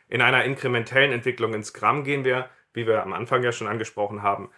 In 0.07 0.21
einer 0.21 0.43
inkrementellen 0.43 1.11
Entwicklung 1.11 1.53
ins 1.53 1.67
Scrum 1.67 2.03
gehen 2.03 2.25
wir 2.25 2.49
wie 2.73 2.87
wir 2.87 3.03
am 3.03 3.13
Anfang 3.13 3.43
ja 3.43 3.51
schon 3.51 3.67
angesprochen 3.67 4.21
haben, 4.21 4.49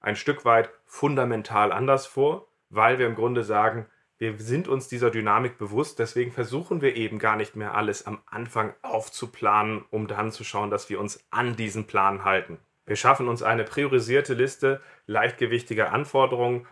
ein 0.00 0.16
Stück 0.16 0.44
weit 0.44 0.70
fundamental 0.86 1.72
anders 1.72 2.06
vor, 2.06 2.48
weil 2.70 2.98
wir 2.98 3.06
im 3.06 3.14
Grunde 3.14 3.44
sagen, 3.44 3.86
wir 4.20 4.38
sind 4.38 4.68
uns 4.68 4.86
dieser 4.86 5.10
Dynamik 5.10 5.56
bewusst, 5.56 5.98
deswegen 5.98 6.30
versuchen 6.30 6.82
wir 6.82 6.94
eben 6.94 7.18
gar 7.18 7.36
nicht 7.36 7.56
mehr 7.56 7.74
alles 7.74 8.06
am 8.06 8.20
Anfang 8.26 8.74
aufzuplanen, 8.82 9.82
um 9.88 10.08
dann 10.08 10.30
zu 10.30 10.44
schauen, 10.44 10.68
dass 10.68 10.90
wir 10.90 11.00
uns 11.00 11.24
an 11.30 11.56
diesen 11.56 11.86
Plan 11.86 12.22
halten. 12.22 12.58
Wir 12.84 12.96
schaffen 12.96 13.28
uns 13.28 13.42
eine 13.42 13.64
priorisierte 13.64 14.34
Liste 14.34 14.82
leichtgewichtiger 15.06 15.94
Anforderungen 15.94 16.66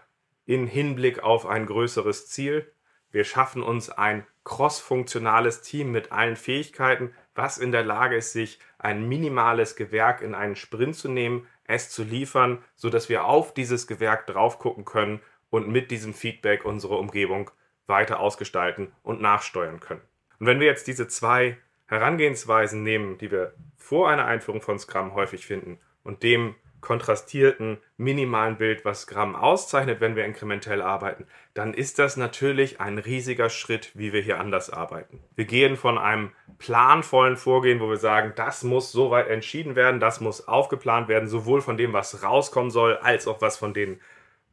in 0.44 0.66
Hinblick 0.66 1.22
auf 1.22 1.46
ein 1.46 1.64
größeres 1.64 2.28
Ziel. 2.28 2.70
Wir 3.10 3.24
schaffen 3.24 3.62
uns 3.62 3.88
ein 3.88 4.26
crossfunktionales 4.44 5.62
Team 5.62 5.90
mit 5.90 6.12
allen 6.12 6.36
Fähigkeiten, 6.36 7.14
was 7.34 7.56
in 7.56 7.72
der 7.72 7.82
Lage 7.82 8.16
ist, 8.16 8.32
sich 8.32 8.58
ein 8.78 9.08
minimales 9.08 9.74
Gewerk 9.74 10.20
in 10.20 10.34
einen 10.34 10.56
Sprint 10.56 10.96
zu 10.96 11.08
nehmen, 11.08 11.46
es 11.64 11.88
zu 11.88 12.02
liefern, 12.02 12.62
sodass 12.74 13.08
wir 13.08 13.24
auf 13.24 13.54
dieses 13.54 13.86
Gewerk 13.86 14.26
drauf 14.26 14.58
gucken 14.58 14.84
können 14.84 15.20
und 15.50 15.68
mit 15.68 15.90
diesem 15.90 16.14
Feedback 16.14 16.64
unsere 16.64 16.96
Umgebung 16.96 17.50
weiter 17.86 18.20
ausgestalten 18.20 18.92
und 19.02 19.20
nachsteuern 19.20 19.80
können. 19.80 20.02
Und 20.38 20.46
wenn 20.46 20.60
wir 20.60 20.66
jetzt 20.66 20.86
diese 20.86 21.08
zwei 21.08 21.56
Herangehensweisen 21.86 22.82
nehmen, 22.82 23.18
die 23.18 23.30
wir 23.30 23.54
vor 23.76 24.10
einer 24.10 24.26
Einführung 24.26 24.60
von 24.60 24.78
Scrum 24.78 25.14
häufig 25.14 25.46
finden 25.46 25.78
und 26.04 26.22
dem 26.22 26.54
kontrastierten, 26.80 27.78
minimalen 27.96 28.56
Bild, 28.56 28.84
was 28.84 29.02
Scrum 29.02 29.34
auszeichnet, 29.34 30.00
wenn 30.00 30.14
wir 30.14 30.24
inkrementell 30.24 30.80
arbeiten, 30.80 31.26
dann 31.54 31.74
ist 31.74 31.98
das 31.98 32.16
natürlich 32.16 32.80
ein 32.80 32.98
riesiger 32.98 33.50
Schritt, 33.50 33.90
wie 33.94 34.12
wir 34.12 34.20
hier 34.22 34.38
anders 34.38 34.70
arbeiten. 34.70 35.20
Wir 35.34 35.44
gehen 35.44 35.76
von 35.76 35.98
einem 35.98 36.30
planvollen 36.58 37.36
Vorgehen, 37.36 37.80
wo 37.80 37.88
wir 37.88 37.96
sagen, 37.96 38.32
das 38.36 38.62
muss 38.62 38.92
soweit 38.92 39.28
entschieden 39.28 39.74
werden, 39.74 39.98
das 39.98 40.20
muss 40.20 40.46
aufgeplant 40.46 41.08
werden, 41.08 41.28
sowohl 41.28 41.62
von 41.62 41.76
dem, 41.76 41.92
was 41.92 42.22
rauskommen 42.22 42.70
soll, 42.70 42.96
als 42.98 43.26
auch 43.26 43.40
was 43.40 43.56
von 43.56 43.74
den 43.74 44.00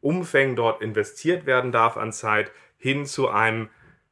Umfängen 0.05 0.55
dort 0.55 0.83
investiert 0.83 1.47
werden 1.47 1.71
darf 1.71 1.97
an 1.97 2.13
Zeit, 2.13 2.51
hin 2.77 3.07
zu 3.07 3.27
einem, 3.27 3.69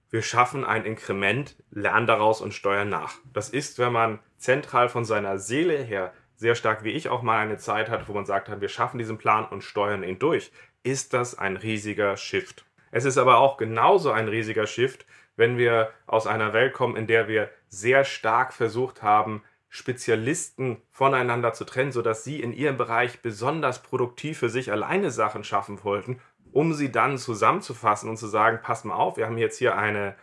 wir 0.10 0.24
schaffen 0.24 0.66
ein 0.66 0.86
Inkrement, 0.86 1.56
lernen 1.70 2.08
daraus 2.08 2.42
und 2.42 2.56
steuern 2.56 2.90
nach. 2.90 3.14
Das 3.32 3.52
ist, 3.52 3.78
wenn 3.78 3.94
man 3.94 4.18
zentral 4.38 4.90
von 4.90 5.06
seiner 5.06 5.38
Seele 5.38 5.78
her 5.78 6.12
sehr 6.36 6.56
stark 6.56 6.84
wie 6.84 6.94
ich 6.94 7.10
auch 7.10 7.22
mal 7.22 7.38
eine 7.38 7.58
Zeit 7.58 7.92
hatte, 7.92 8.08
wo 8.08 8.14
man 8.14 8.26
sagt 8.26 8.50
hat, 8.50 8.60
wir 8.60 8.70
schaffen 8.70 8.98
diesen 8.98 9.20
Plan 9.20 9.46
und 9.46 9.64
steuern 9.64 10.04
ihn 10.04 10.18
durch, 10.18 10.52
ist 10.82 11.14
das 11.14 11.38
ein 11.38 11.58
riesiger 11.58 12.18
Shift. 12.18 12.66
Es 12.90 13.06
ist 13.06 13.20
aber 13.20 13.38
auch 13.38 13.58
genauso 13.58 14.12
ein 14.12 14.28
riesiger 14.28 14.66
Shift, 14.66 15.06
wenn 15.36 15.60
wir 15.60 15.92
aus 16.08 16.26
einer 16.26 16.54
Welt 16.54 16.74
kommen, 16.74 16.96
in 16.96 17.06
der 17.06 17.28
wir 17.28 17.52
sehr 17.70 18.04
stark 18.04 18.52
versucht 18.52 19.04
haben, 19.04 19.44
Spezialisten 19.76 20.78
voneinander 20.92 21.54
zu 21.54 21.66
trennen, 21.66 21.92
sodass 21.92 22.24
sie 22.24 22.40
in 22.40 22.54
ihrem 22.54 22.78
Bereich 22.78 23.24
besonders 23.24 23.82
produktiv 23.82 24.38
für 24.38 24.50
sich 24.50 24.72
alleine 24.72 25.10
Sachen 25.10 25.44
schaffen 25.44 25.84
wollten, 25.84 26.20
um 26.52 26.76
sie 26.76 26.92
dann 26.92 27.18
zusammenzufassen 27.18 28.08
und 28.08 28.18
zu 28.18 28.28
sagen, 28.28 28.60
pass 28.62 28.84
mal 28.84 28.94
auf, 28.94 29.18
wir 29.18 29.26
haben 29.26 29.40
jetzt 29.40 29.58
hier 29.58 29.76
eine 29.76 30.16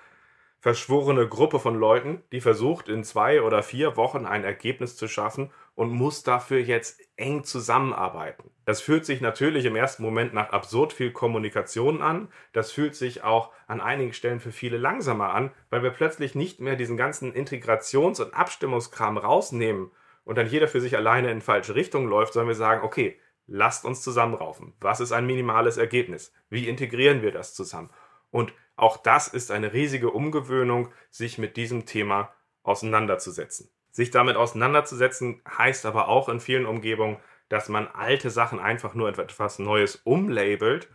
verschworene 0.61 1.27
Gruppe 1.27 1.59
von 1.59 1.75
Leuten, 1.75 2.23
die 2.31 2.41
versucht, 2.41 2.89
in 2.89 3.03
zwei 3.03 3.43
oder 3.43 3.65
vier 3.65 3.97
Wochen 3.97 4.25
ein 4.25 4.45
Ergebnis 4.45 4.97
zu 4.97 5.09
schaffen 5.09 5.51
und 5.75 5.91
muss 5.91 6.23
dafür 6.23 6.61
jetzt 6.61 7.01
eng 7.17 7.45
zusammenarbeiten. 7.45 8.51
Das 8.65 8.81
fühlt 8.81 9.05
sich 9.05 9.21
natürlich 9.21 9.65
im 9.65 9.77
ersten 9.77 10.03
Moment 10.03 10.35
nach 10.35 10.51
absurd 10.51 10.93
viel 10.93 11.13
Kommunikation 11.13 12.03
an. 12.03 12.29
Das 12.53 12.73
fühlt 12.73 12.95
sich 12.95 13.23
auch 13.23 13.53
an 13.67 13.81
einigen 13.81 14.13
Stellen 14.13 14.41
für 14.41 14.53
viele 14.53 14.77
langsamer 14.77 15.33
an, 15.33 15.53
weil 15.71 15.83
wir 15.83 15.91
plötzlich 15.91 16.35
nicht 16.35 16.61
mehr 16.61 16.77
diesen 16.77 16.97
ganzen 16.97 17.33
Integrations- 17.33 18.21
und 18.21 18.35
Abstimmungskram 18.35 19.17
rausnehmen 19.17 19.91
und 20.25 20.37
dann 20.37 20.47
jeder 20.47 20.69
für 20.69 20.81
sich 20.81 20.97
alleine 20.97 21.31
in 21.31 21.41
falsche 21.41 21.75
Richtung 21.75 22.07
läuft, 22.07 22.33
sondern 22.33 22.49
wir 22.49 22.55
sagen, 22.55 22.85
okay, 22.85 23.19
lasst 23.47 23.85
uns 23.85 24.03
zusammenraufen. 24.03 24.75
Was 24.81 25.01
ist 25.01 25.13
ein 25.13 25.27
minimales 25.27 25.77
Ergebnis? 25.77 26.33
Wie 26.49 26.69
integrieren 26.69 27.23
wir 27.23 27.33
das 27.33 27.55
zusammen? 27.55 27.91
Und 28.31 28.53
auch 28.77 28.97
das 28.97 29.29
ist 29.29 29.51
eine 29.51 29.73
riesige 29.73 30.11
Umgewöhnung, 30.11 30.93
sich 31.11 31.37
mit 31.37 31.57
diesem 31.57 31.85
Thema 31.85 32.33
auseinanderzusetzen. 32.63 33.71
Sich 33.91 34.11
damit 34.11 34.37
auseinanderzusetzen 34.37 35.43
heißt 35.59 35.87
aber 35.87 36.09
auch 36.09 36.29
in 36.29 36.41
vielen 36.41 36.67
Umgebungen, 36.67 37.19
dass 37.49 37.69
man 37.69 37.89
alte 37.89 38.31
Sachen 38.31 38.61
einfach 38.61 38.95
nur 38.95 39.09
etwas 39.09 39.59
Neues 39.59 39.97
umlabelt. 40.05 40.89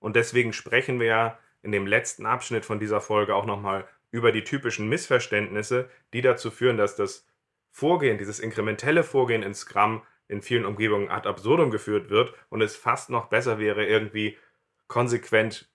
Und 0.00 0.16
deswegen 0.16 0.52
sprechen 0.52 0.98
wir 0.98 1.06
ja 1.06 1.38
in 1.62 1.70
dem 1.72 1.86
letzten 1.86 2.26
Abschnitt 2.26 2.64
von 2.64 2.80
dieser 2.80 3.00
Folge 3.00 3.36
auch 3.36 3.46
nochmal 3.46 3.86
über 4.10 4.32
die 4.32 4.44
typischen 4.44 4.88
Missverständnisse, 4.88 5.88
die 6.12 6.20
dazu 6.20 6.50
führen, 6.50 6.76
dass 6.76 6.96
das 6.96 7.26
Vorgehen, 7.70 8.18
dieses 8.18 8.40
inkrementelle 8.40 9.04
Vorgehen 9.04 9.42
in 9.42 9.54
Scrum 9.54 10.02
in 10.28 10.42
vielen 10.42 10.66
Umgebungen 10.66 11.08
ad 11.08 11.28
absurdum 11.28 11.70
geführt 11.70 12.10
wird 12.10 12.34
und 12.50 12.60
es 12.60 12.76
fast 12.76 13.08
noch 13.08 13.26
besser 13.26 13.58
wäre, 13.58 13.86
irgendwie 13.86 14.36
konsequent 14.88 15.71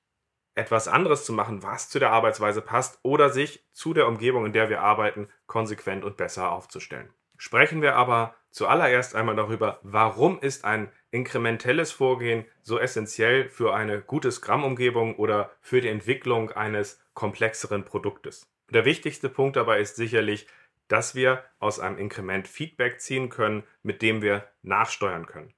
etwas 0.58 0.88
anderes 0.88 1.24
zu 1.24 1.34
machen, 1.34 1.64
was 1.64 1.90
zu 1.90 2.00
der 2.00 2.12
Arbeitsweise 2.12 2.62
passt 2.62 3.00
oder 3.04 3.30
sich 3.30 3.64
zu 3.72 3.94
der 3.94 4.08
Umgebung, 4.08 4.46
in 4.46 4.54
der 4.54 4.70
wir 4.70 4.82
arbeiten, 4.82 5.30
konsequent 5.46 6.04
und 6.04 6.18
besser 6.18 6.52
aufzustellen. 6.52 7.10
Sprechen 7.38 7.82
wir 7.82 7.96
aber 7.96 8.36
zuallererst 8.50 9.16
einmal 9.16 9.36
darüber, 9.36 9.80
warum 9.84 10.40
ist 10.40 10.66
ein 10.66 10.92
inkrementelles 11.12 11.92
Vorgehen 11.92 12.46
so 12.64 12.80
essentiell 12.80 13.50
für 13.50 13.76
eine 13.76 14.02
gute 14.02 14.32
Scrum-Umgebung 14.32 15.16
oder 15.16 15.52
für 15.62 15.80
die 15.80 15.90
Entwicklung 15.90 16.52
eines 16.52 17.00
komplexeren 17.14 17.86
Produktes. 17.86 18.48
Der 18.72 18.84
wichtigste 18.84 19.30
Punkt 19.30 19.56
dabei 19.56 19.80
ist 19.80 19.96
sicherlich, 19.96 20.48
dass 20.88 21.16
wir 21.16 21.44
aus 21.60 21.80
einem 21.80 21.98
Inkrement 21.98 22.48
Feedback 22.48 23.00
ziehen 23.00 23.30
können, 23.30 23.64
mit 23.84 24.02
dem 24.02 24.22
wir 24.22 24.48
nachsteuern 24.64 25.28
können. 25.28 25.54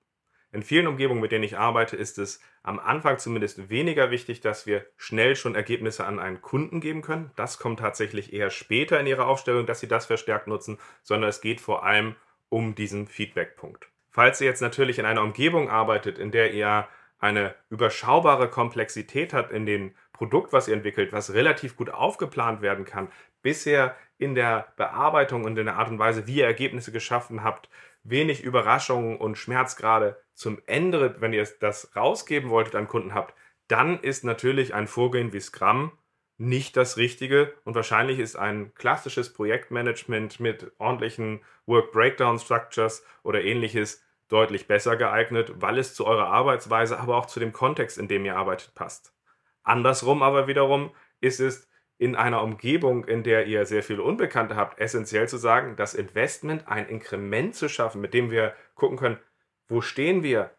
In 0.51 0.63
vielen 0.63 0.87
Umgebungen, 0.87 1.21
mit 1.21 1.31
denen 1.31 1.43
ich 1.43 1.57
arbeite, 1.57 1.95
ist 1.95 2.17
es 2.17 2.41
am 2.63 2.79
Anfang 2.79 3.19
zumindest 3.19 3.69
weniger 3.69 4.09
wichtig, 4.09 4.41
dass 4.41 4.65
wir 4.65 4.85
schnell 4.97 5.35
schon 5.35 5.53
Ergebnisse 5.53 6.05
an 6.05 6.17
einen 6.17 6.41
Kunden 6.41 6.81
geben 6.81 7.03
können. 7.03 7.31
Das 7.35 7.59
kommt 7.59 7.79
tatsächlich 7.79 8.33
eher 8.33 8.49
später 8.49 8.99
in 8.99 9.05
ihrer 9.05 9.27
Aufstellung, 9.27 9.67
dass 9.67 9.79
sie 9.79 9.87
das 9.87 10.07
verstärkt 10.07 10.47
nutzen, 10.47 10.79
sondern 11.03 11.29
es 11.29 11.41
geht 11.41 11.61
vor 11.61 11.85
allem 11.85 12.15
um 12.49 12.73
diesen 12.73 13.07
Feedback-Punkt. 13.07 13.89
Falls 14.09 14.41
ihr 14.41 14.47
jetzt 14.47 14.61
natürlich 14.61 14.97
in 14.97 15.05
einer 15.05 15.21
Umgebung 15.21 15.69
arbeitet, 15.69 16.17
in 16.17 16.31
der 16.31 16.51
ihr 16.51 16.87
eine 17.19 17.53
überschaubare 17.69 18.49
Komplexität 18.49 19.33
habt 19.33 19.51
in 19.51 19.67
dem 19.67 19.93
Produkt, 20.13 20.51
was 20.51 20.67
ihr 20.67 20.73
entwickelt, 20.73 21.13
was 21.13 21.33
relativ 21.33 21.75
gut 21.75 21.91
aufgeplant 21.91 22.61
werden 22.61 22.85
kann, 22.85 23.09
bisher 23.41 23.95
in 24.17 24.35
der 24.35 24.73
Bearbeitung 24.77 25.43
und 25.43 25.57
in 25.57 25.65
der 25.65 25.75
Art 25.75 25.89
und 25.89 25.99
Weise, 25.99 26.27
wie 26.27 26.37
ihr 26.37 26.45
Ergebnisse 26.45 26.91
geschaffen 26.91 27.43
habt, 27.43 27.69
wenig 28.03 28.43
Überraschungen 28.43 29.17
und 29.17 29.37
Schmerzgrade 29.37 30.19
zum 30.39 30.61
Ende, 30.67 31.17
wenn 31.19 31.33
ihr 31.33 31.45
das 31.59 31.93
rausgeben 31.97 32.49
wolltet 32.49 32.75
an 32.75 32.87
Kunden 32.87 33.13
habt, 33.13 33.35
dann 33.67 33.99
ist 33.99 34.23
natürlich 34.23 34.73
ein 34.73 34.87
Vorgehen 34.87 35.33
wie 35.33 35.41
Scrum 35.41 35.91
nicht 36.37 36.77
das 36.77 36.95
Richtige 36.95 37.53
und 37.65 37.75
wahrscheinlich 37.75 38.19
ist 38.19 38.37
ein 38.37 38.73
klassisches 38.75 39.33
Projektmanagement 39.33 40.39
mit 40.39 40.71
ordentlichen 40.77 41.41
Work 41.65 41.91
Breakdown 41.91 42.39
Structures 42.39 43.05
oder 43.21 43.43
ähnliches 43.43 44.01
deutlich 44.29 44.65
besser 44.65 44.95
geeignet, 44.95 45.55
weil 45.57 45.77
es 45.77 45.93
zu 45.93 46.07
eurer 46.07 46.27
Arbeitsweise, 46.27 46.97
aber 46.97 47.17
auch 47.17 47.25
zu 47.25 47.41
dem 47.41 47.51
Kontext, 47.51 47.97
in 47.97 48.07
dem 48.07 48.23
ihr 48.23 48.37
arbeitet, 48.37 48.73
passt. 48.75 49.13
Andersrum 49.63 50.23
aber 50.23 50.47
wiederum 50.47 50.91
ist 51.19 51.41
es 51.41 51.67
in 51.97 52.15
einer 52.15 52.41
Umgebung, 52.41 53.03
in 53.03 53.23
der 53.23 53.45
ihr 53.45 53.65
sehr 53.65 53.83
viele 53.83 54.03
Unbekannte 54.03 54.55
habt, 54.55 54.79
essentiell 54.79 55.27
zu 55.27 55.35
sagen, 55.35 55.75
das 55.75 55.95
Investment, 55.95 56.69
ein 56.69 56.87
Inkrement 56.87 57.55
zu 57.55 57.67
schaffen, 57.67 57.99
mit 57.99 58.13
dem 58.13 58.31
wir 58.31 58.53
gucken 58.75 58.97
können, 58.97 59.19
wo 59.69 59.81
stehen 59.81 60.23
wir, 60.23 60.51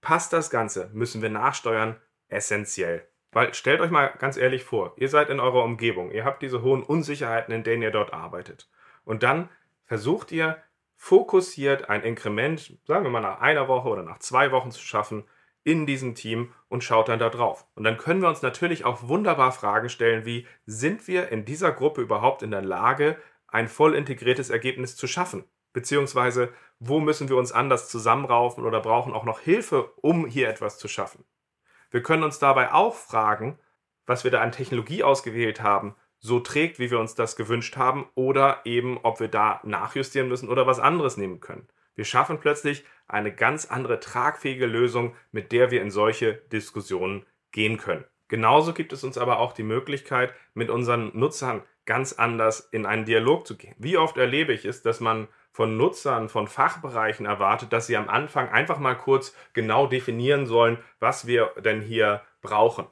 passt 0.00 0.32
das 0.32 0.50
Ganze, 0.50 0.90
müssen 0.92 1.22
wir 1.22 1.30
nachsteuern, 1.30 2.00
essentiell. 2.28 3.06
Weil 3.32 3.54
stellt 3.54 3.80
euch 3.80 3.90
mal 3.90 4.08
ganz 4.18 4.36
ehrlich 4.36 4.64
vor, 4.64 4.94
ihr 4.96 5.08
seid 5.08 5.30
in 5.30 5.40
eurer 5.40 5.64
Umgebung, 5.64 6.10
ihr 6.10 6.24
habt 6.24 6.42
diese 6.42 6.62
hohen 6.62 6.82
Unsicherheiten, 6.82 7.54
in 7.54 7.62
denen 7.62 7.82
ihr 7.82 7.90
dort 7.90 8.12
arbeitet. 8.12 8.68
Und 9.04 9.22
dann 9.22 9.48
versucht 9.84 10.32
ihr 10.32 10.62
fokussiert 10.96 11.88
ein 11.88 12.02
Inkrement, 12.02 12.78
sagen 12.84 13.04
wir 13.04 13.10
mal 13.10 13.20
nach 13.20 13.40
einer 13.40 13.68
Woche 13.68 13.88
oder 13.88 14.02
nach 14.02 14.18
zwei 14.18 14.52
Wochen 14.52 14.70
zu 14.70 14.82
schaffen, 14.82 15.24
in 15.62 15.86
diesem 15.86 16.14
Team 16.14 16.52
und 16.68 16.84
schaut 16.84 17.08
dann 17.08 17.18
da 17.18 17.28
drauf. 17.28 17.66
Und 17.74 17.84
dann 17.84 17.96
können 17.96 18.20
wir 18.20 18.28
uns 18.28 18.42
natürlich 18.42 18.84
auch 18.84 19.08
wunderbar 19.08 19.52
Fragen 19.52 19.88
stellen, 19.88 20.24
wie 20.24 20.46
sind 20.66 21.06
wir 21.06 21.30
in 21.30 21.44
dieser 21.44 21.72
Gruppe 21.72 22.02
überhaupt 22.02 22.42
in 22.42 22.50
der 22.50 22.62
Lage, 22.62 23.16
ein 23.46 23.68
voll 23.68 23.94
integriertes 23.94 24.50
Ergebnis 24.50 24.96
zu 24.96 25.06
schaffen? 25.06 25.44
Beziehungsweise, 25.72 26.52
wo 26.78 27.00
müssen 27.00 27.28
wir 27.28 27.36
uns 27.36 27.52
anders 27.52 27.88
zusammenraufen 27.88 28.64
oder 28.64 28.80
brauchen 28.80 29.12
auch 29.12 29.24
noch 29.24 29.40
Hilfe, 29.40 29.92
um 30.00 30.26
hier 30.26 30.48
etwas 30.48 30.78
zu 30.78 30.88
schaffen? 30.88 31.24
Wir 31.90 32.02
können 32.02 32.22
uns 32.22 32.38
dabei 32.38 32.72
auch 32.72 32.94
fragen, 32.94 33.58
was 34.06 34.24
wir 34.24 34.30
da 34.30 34.40
an 34.40 34.52
Technologie 34.52 35.02
ausgewählt 35.02 35.62
haben, 35.62 35.94
so 36.18 36.40
trägt, 36.40 36.78
wie 36.78 36.90
wir 36.90 37.00
uns 37.00 37.14
das 37.14 37.36
gewünscht 37.36 37.76
haben, 37.76 38.08
oder 38.14 38.60
eben, 38.64 38.98
ob 38.98 39.20
wir 39.20 39.28
da 39.28 39.60
nachjustieren 39.64 40.28
müssen 40.28 40.48
oder 40.48 40.66
was 40.66 40.80
anderes 40.80 41.16
nehmen 41.16 41.40
können. 41.40 41.68
Wir 41.94 42.04
schaffen 42.04 42.38
plötzlich 42.38 42.84
eine 43.08 43.34
ganz 43.34 43.66
andere 43.66 44.00
tragfähige 44.00 44.66
Lösung, 44.66 45.14
mit 45.32 45.52
der 45.52 45.70
wir 45.70 45.82
in 45.82 45.90
solche 45.90 46.34
Diskussionen 46.34 47.26
gehen 47.52 47.78
können. 47.78 48.04
Genauso 48.28 48.72
gibt 48.72 48.92
es 48.92 49.02
uns 49.02 49.18
aber 49.18 49.38
auch 49.40 49.52
die 49.52 49.64
Möglichkeit, 49.64 50.32
mit 50.54 50.70
unseren 50.70 51.10
Nutzern 51.18 51.62
ganz 51.84 52.12
anders 52.12 52.60
in 52.70 52.86
einen 52.86 53.04
Dialog 53.04 53.46
zu 53.46 53.56
gehen. 53.56 53.74
Wie 53.78 53.96
oft 53.96 54.16
erlebe 54.16 54.52
ich 54.52 54.64
es, 54.64 54.82
dass 54.82 55.00
man 55.00 55.26
von 55.52 55.76
Nutzern, 55.76 56.28
von 56.28 56.46
Fachbereichen 56.46 57.26
erwartet, 57.26 57.72
dass 57.72 57.86
sie 57.86 57.96
am 57.96 58.08
Anfang 58.08 58.48
einfach 58.48 58.78
mal 58.78 58.96
kurz 58.96 59.34
genau 59.52 59.86
definieren 59.86 60.46
sollen, 60.46 60.78
was 60.98 61.26
wir 61.26 61.52
denn 61.64 61.80
hier 61.80 62.22
brauchen. 62.40 62.86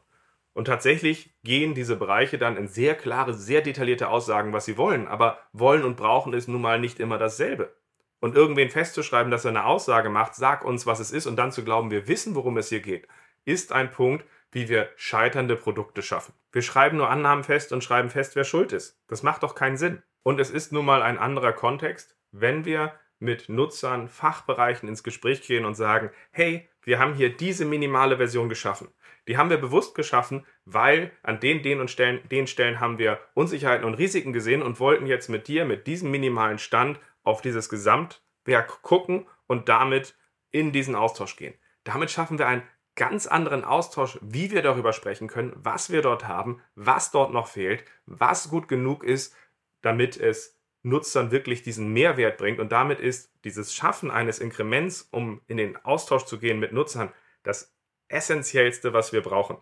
Und 0.53 0.65
tatsächlich 0.65 1.35
gehen 1.45 1.75
diese 1.75 1.97
Bereiche 1.97 2.37
dann 2.37 2.57
in 2.57 2.67
sehr 2.67 2.97
klare, 2.97 3.33
sehr 3.33 3.61
detaillierte 3.61 4.09
Aussagen, 4.09 4.53
was 4.53 4.65
sie 4.65 4.77
wollen. 4.77 5.07
Aber 5.07 5.39
wollen 5.53 5.85
und 5.85 5.97
brauchen 5.97 6.33
ist 6.33 6.49
nun 6.49 6.61
mal 6.61 6.81
nicht 6.81 6.99
immer 6.99 7.17
dasselbe 7.17 7.73
und 8.21 8.35
irgendwen 8.35 8.71
festzuschreiben, 8.71 9.31
dass 9.31 9.45
er 9.45 9.51
eine 9.51 9.65
Aussage 9.65 10.09
macht, 10.09 10.35
sag 10.35 10.65
uns, 10.65 10.87
was 10.87 11.01
es 11.01 11.11
ist 11.11 11.27
und 11.27 11.37
dann 11.37 11.53
zu 11.53 11.65
glauben, 11.65 11.91
wir 11.91 12.09
wissen, 12.09 12.35
worum 12.35 12.57
es 12.57 12.69
hier 12.69 12.81
geht, 12.81 13.07
ist 13.45 13.73
ein 13.73 13.91
Punkt, 13.91 14.25
wie 14.51 14.69
wir 14.69 14.89
scheiternde 14.97 15.57
Produkte 15.57 16.03
schaffen. 16.03 16.35
Wir 16.53 16.63
schreiben 16.63 16.97
nur 16.97 17.11
Annahmen 17.11 17.45
fest 17.45 17.73
und 17.73 17.85
schreiben 17.85 18.11
fest, 18.11 18.35
wer 18.35 18.45
schuld 18.45 18.73
ist. 18.73 18.99
Das 19.09 19.23
macht 19.23 19.43
doch 19.43 19.55
keinen 19.55 19.77
Sinn. 19.77 20.03
Und 20.23 20.41
es 20.41 20.51
ist 20.51 20.73
nun 20.73 20.85
mal 20.85 21.03
ein 21.03 21.19
anderer 21.19 21.53
Kontext, 21.53 22.17
wenn 22.31 22.65
wir 22.65 22.93
mit 23.19 23.49
Nutzern, 23.49 24.09
Fachbereichen 24.09 24.89
ins 24.89 25.03
Gespräch 25.03 25.43
gehen 25.43 25.65
und 25.65 25.75
sagen, 25.75 26.11
hey, 26.31 26.69
wir 26.83 26.99
haben 26.99 27.15
hier 27.15 27.37
diese 27.37 27.65
minimale 27.65 28.17
Version 28.17 28.49
geschaffen. 28.49 28.89
Die 29.27 29.37
haben 29.37 29.51
wir 29.51 29.59
bewusst 29.59 29.95
geschaffen, 29.95 30.47
weil 30.65 31.13
an 31.23 31.41
den, 31.41 31.63
den 31.63 31.81
und 31.81 31.91
Stellen, 31.91 32.27
den 32.31 32.47
Stellen 32.47 32.81
haben 32.81 32.99
wir 32.99 33.21
Unsicherheiten 33.35 33.85
und 33.85 33.95
Risiken 33.95 34.33
gesehen 34.33 34.63
und 34.63 34.81
wollten 34.81 35.07
jetzt 35.07 35.29
mit 35.29 35.49
dir, 35.49 35.65
mit 35.65 35.87
diesem 35.87 36.11
minimalen 36.11 36.59
Stand 36.59 36.99
auf 37.25 37.43
dieses 37.43 37.69
Gesamtwerk 37.69 38.81
gucken 38.83 39.27
und 39.47 39.69
damit 39.69 40.17
in 40.51 40.73
diesen 40.73 40.95
Austausch 40.95 41.37
gehen. 41.37 41.55
Damit 41.85 42.11
schaffen 42.11 42.39
wir 42.39 42.47
einen 42.47 42.63
ganz 42.95 43.27
anderen 43.27 43.65
Austausch, 43.65 44.19
wie 44.23 44.51
wir 44.51 44.63
darüber 44.63 44.93
sprechen 44.93 45.29
können, 45.29 45.53
was 45.57 45.91
wir 45.91 46.03
dort 46.03 46.27
haben, 46.27 46.63
was 46.75 47.11
dort 47.11 47.33
noch 47.33 47.49
fehlt, 47.49 47.85
was 48.07 48.49
gut 48.49 48.67
genug 48.67 49.05
ist, 49.05 49.37
damit 49.83 50.17
es 50.17 50.58
Nutzern 50.89 51.31
wirklich 51.31 51.63
diesen 51.63 51.93
Mehrwert 51.93 52.39
bringt. 52.39 52.61
Und 52.61 52.73
damit 52.73 53.01
ist 53.01 53.33
dieses 53.45 53.75
Schaffen 53.75 54.11
eines 54.11 54.39
Inkrements, 54.39 55.09
um 55.11 55.41
in 55.47 55.57
den 55.57 55.77
Austausch 55.85 56.25
zu 56.25 56.39
gehen 56.39 56.59
mit 56.59 56.73
Nutzern, 56.73 57.13
das 57.43 57.75
Essentiellste, 58.09 58.93
was 58.93 59.13
wir 59.13 59.23
brauchen. 59.23 59.59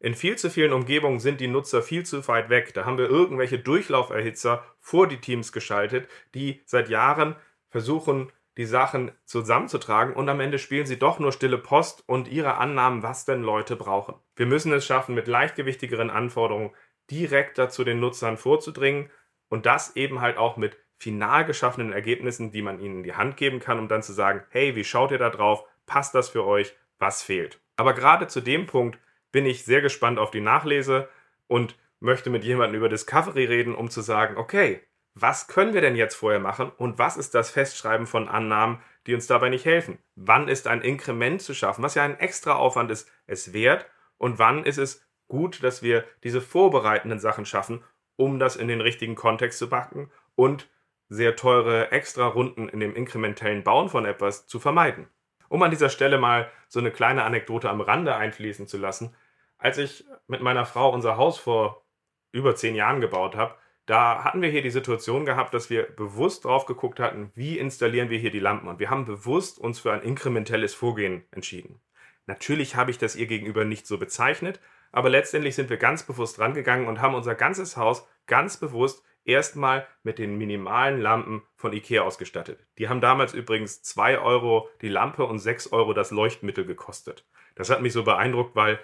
In 0.00 0.14
viel 0.14 0.36
zu 0.36 0.50
vielen 0.50 0.72
Umgebungen 0.72 1.20
sind 1.20 1.40
die 1.40 1.48
Nutzer 1.48 1.82
viel 1.82 2.04
zu 2.04 2.26
weit 2.28 2.50
weg. 2.50 2.74
Da 2.74 2.84
haben 2.84 2.98
wir 2.98 3.08
irgendwelche 3.08 3.58
Durchlauferhitzer 3.58 4.64
vor 4.78 5.08
die 5.08 5.20
Teams 5.20 5.52
geschaltet, 5.52 6.08
die 6.34 6.60
seit 6.66 6.88
Jahren 6.88 7.36
versuchen, 7.70 8.30
die 8.56 8.66
Sachen 8.66 9.10
zusammenzutragen 9.24 10.14
und 10.14 10.28
am 10.28 10.40
Ende 10.40 10.58
spielen 10.58 10.86
sie 10.86 10.98
doch 10.98 11.18
nur 11.18 11.32
stille 11.32 11.58
Post 11.58 12.04
und 12.06 12.28
ihre 12.28 12.58
Annahmen, 12.58 13.02
was 13.02 13.24
denn 13.24 13.42
Leute 13.42 13.76
brauchen. 13.76 14.14
Wir 14.36 14.46
müssen 14.46 14.72
es 14.72 14.86
schaffen, 14.86 15.14
mit 15.14 15.26
leichtgewichtigeren 15.26 16.10
Anforderungen 16.10 16.70
direkter 17.10 17.68
zu 17.68 17.82
den 17.82 18.00
Nutzern 18.00 18.36
vorzudringen 18.36 19.10
und 19.54 19.66
das 19.66 19.94
eben 19.94 20.20
halt 20.20 20.36
auch 20.36 20.56
mit 20.56 20.76
final 20.98 21.44
geschaffenen 21.44 21.92
Ergebnissen, 21.92 22.50
die 22.50 22.60
man 22.60 22.80
ihnen 22.80 22.96
in 22.96 23.02
die 23.04 23.14
Hand 23.14 23.36
geben 23.36 23.60
kann, 23.60 23.78
um 23.78 23.86
dann 23.86 24.02
zu 24.02 24.12
sagen, 24.12 24.42
hey, 24.50 24.74
wie 24.74 24.82
schaut 24.82 25.12
ihr 25.12 25.18
da 25.18 25.30
drauf? 25.30 25.64
Passt 25.86 26.12
das 26.12 26.28
für 26.28 26.44
euch? 26.44 26.74
Was 26.98 27.22
fehlt? 27.22 27.60
Aber 27.76 27.94
gerade 27.94 28.26
zu 28.26 28.40
dem 28.40 28.66
Punkt 28.66 28.98
bin 29.30 29.46
ich 29.46 29.64
sehr 29.64 29.80
gespannt 29.80 30.18
auf 30.18 30.32
die 30.32 30.40
Nachlese 30.40 31.08
und 31.46 31.78
möchte 32.00 32.30
mit 32.30 32.42
jemandem 32.42 32.78
über 32.78 32.88
Discovery 32.88 33.44
reden, 33.44 33.76
um 33.76 33.90
zu 33.90 34.00
sagen, 34.00 34.38
okay, 34.38 34.80
was 35.14 35.46
können 35.46 35.72
wir 35.72 35.82
denn 35.82 35.94
jetzt 35.94 36.16
vorher 36.16 36.40
machen 36.40 36.72
und 36.76 36.98
was 36.98 37.16
ist 37.16 37.32
das 37.36 37.50
Festschreiben 37.50 38.08
von 38.08 38.28
Annahmen, 38.28 38.80
die 39.06 39.14
uns 39.14 39.28
dabei 39.28 39.50
nicht 39.50 39.66
helfen? 39.66 39.98
Wann 40.16 40.48
ist 40.48 40.66
ein 40.66 40.82
Inkrement 40.82 41.40
zu 41.40 41.54
schaffen, 41.54 41.84
was 41.84 41.94
ja 41.94 42.02
ein 42.02 42.18
extra 42.18 42.56
Aufwand 42.56 42.90
ist, 42.90 43.08
es 43.28 43.52
wert 43.52 43.86
und 44.18 44.40
wann 44.40 44.64
ist 44.64 44.78
es 44.78 45.06
gut, 45.28 45.62
dass 45.62 45.80
wir 45.80 46.04
diese 46.24 46.40
vorbereitenden 46.40 47.20
Sachen 47.20 47.46
schaffen, 47.46 47.84
um 48.16 48.38
das 48.38 48.56
in 48.56 48.68
den 48.68 48.80
richtigen 48.80 49.14
Kontext 49.14 49.58
zu 49.58 49.68
packen 49.68 50.10
und 50.34 50.68
sehr 51.08 51.36
teure 51.36 51.92
Extra-Runden 51.92 52.68
in 52.68 52.80
dem 52.80 52.96
inkrementellen 52.96 53.62
Bauen 53.62 53.88
von 53.88 54.04
etwas 54.06 54.46
zu 54.46 54.58
vermeiden. 54.58 55.06
Um 55.48 55.62
an 55.62 55.70
dieser 55.70 55.90
Stelle 55.90 56.18
mal 56.18 56.50
so 56.68 56.80
eine 56.80 56.90
kleine 56.90 57.24
Anekdote 57.24 57.70
am 57.70 57.80
Rande 57.80 58.16
einfließen 58.16 58.66
zu 58.66 58.78
lassen. 58.78 59.14
Als 59.58 59.78
ich 59.78 60.04
mit 60.26 60.40
meiner 60.40 60.66
Frau 60.66 60.90
unser 60.92 61.16
Haus 61.16 61.38
vor 61.38 61.84
über 62.32 62.56
zehn 62.56 62.74
Jahren 62.74 63.00
gebaut 63.00 63.36
habe, 63.36 63.54
da 63.86 64.24
hatten 64.24 64.40
wir 64.40 64.48
hier 64.48 64.62
die 64.62 64.70
Situation 64.70 65.26
gehabt, 65.26 65.52
dass 65.52 65.68
wir 65.68 65.82
bewusst 65.84 66.46
drauf 66.46 66.64
geguckt 66.64 66.98
hatten, 67.00 67.30
wie 67.34 67.58
installieren 67.58 68.08
wir 68.08 68.18
hier 68.18 68.30
die 68.30 68.40
Lampen. 68.40 68.68
Und 68.68 68.78
wir 68.78 68.88
haben 68.88 69.04
bewusst 69.04 69.58
uns 69.58 69.78
für 69.78 69.92
ein 69.92 70.02
inkrementelles 70.02 70.74
Vorgehen 70.74 71.24
entschieden. 71.30 71.80
Natürlich 72.26 72.76
habe 72.76 72.90
ich 72.90 72.98
das 72.98 73.14
ihr 73.14 73.26
gegenüber 73.26 73.66
nicht 73.66 73.86
so 73.86 73.98
bezeichnet, 73.98 74.58
aber 74.94 75.10
letztendlich 75.10 75.56
sind 75.56 75.70
wir 75.70 75.76
ganz 75.76 76.04
bewusst 76.04 76.38
rangegangen 76.38 76.86
und 76.86 77.00
haben 77.00 77.16
unser 77.16 77.34
ganzes 77.34 77.76
Haus 77.76 78.08
ganz 78.26 78.58
bewusst 78.58 79.04
erstmal 79.24 79.88
mit 80.04 80.20
den 80.20 80.38
minimalen 80.38 81.00
Lampen 81.00 81.42
von 81.56 81.72
Ikea 81.72 82.02
ausgestattet. 82.02 82.64
Die 82.78 82.88
haben 82.88 83.00
damals 83.00 83.34
übrigens 83.34 83.82
2 83.82 84.20
Euro 84.20 84.68
die 84.82 84.88
Lampe 84.88 85.24
und 85.24 85.40
6 85.40 85.72
Euro 85.72 85.94
das 85.94 86.12
Leuchtmittel 86.12 86.64
gekostet. 86.64 87.26
Das 87.56 87.70
hat 87.70 87.82
mich 87.82 87.92
so 87.92 88.04
beeindruckt, 88.04 88.54
weil 88.54 88.78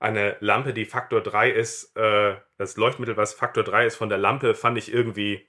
eine 0.00 0.36
Lampe, 0.40 0.72
die 0.72 0.86
Faktor 0.86 1.20
3 1.20 1.50
ist, 1.50 1.96
äh, 1.96 2.36
das 2.56 2.76
Leuchtmittel, 2.76 3.16
was 3.16 3.32
Faktor 3.32 3.62
3 3.62 3.86
ist 3.86 3.96
von 3.96 4.08
der 4.08 4.18
Lampe, 4.18 4.54
fand 4.54 4.76
ich 4.76 4.92
irgendwie 4.92 5.48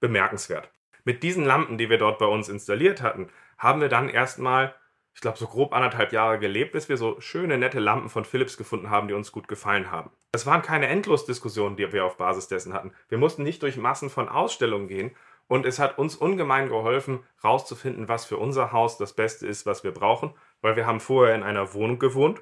bemerkenswert. 0.00 0.70
Mit 1.04 1.22
diesen 1.22 1.44
Lampen, 1.44 1.76
die 1.76 1.90
wir 1.90 1.98
dort 1.98 2.18
bei 2.18 2.26
uns 2.26 2.48
installiert 2.48 3.02
hatten, 3.02 3.28
haben 3.58 3.82
wir 3.82 3.88
dann 3.88 4.08
erstmal, 4.08 4.74
ich 5.18 5.20
glaube, 5.20 5.36
so 5.36 5.48
grob 5.48 5.72
anderthalb 5.72 6.12
Jahre 6.12 6.38
gelebt, 6.38 6.70
bis 6.70 6.88
wir 6.88 6.96
so 6.96 7.20
schöne, 7.20 7.58
nette 7.58 7.80
Lampen 7.80 8.08
von 8.08 8.24
Philips 8.24 8.56
gefunden 8.56 8.88
haben, 8.88 9.08
die 9.08 9.14
uns 9.14 9.32
gut 9.32 9.48
gefallen 9.48 9.90
haben. 9.90 10.12
Es 10.30 10.46
waren 10.46 10.62
keine 10.62 10.86
Endlosdiskussionen, 10.86 11.76
die 11.76 11.92
wir 11.92 12.04
auf 12.04 12.18
Basis 12.18 12.46
dessen 12.46 12.72
hatten. 12.72 12.92
Wir 13.08 13.18
mussten 13.18 13.42
nicht 13.42 13.60
durch 13.64 13.76
Massen 13.76 14.10
von 14.10 14.28
Ausstellungen 14.28 14.86
gehen 14.86 15.10
und 15.48 15.66
es 15.66 15.80
hat 15.80 15.98
uns 15.98 16.14
ungemein 16.14 16.68
geholfen, 16.68 17.24
rauszufinden, 17.42 18.06
was 18.06 18.26
für 18.26 18.36
unser 18.36 18.70
Haus 18.70 18.96
das 18.96 19.12
Beste 19.12 19.44
ist, 19.44 19.66
was 19.66 19.82
wir 19.82 19.90
brauchen, 19.90 20.34
weil 20.60 20.76
wir 20.76 20.86
haben 20.86 21.00
vorher 21.00 21.34
in 21.34 21.42
einer 21.42 21.74
Wohnung 21.74 21.98
gewohnt 21.98 22.40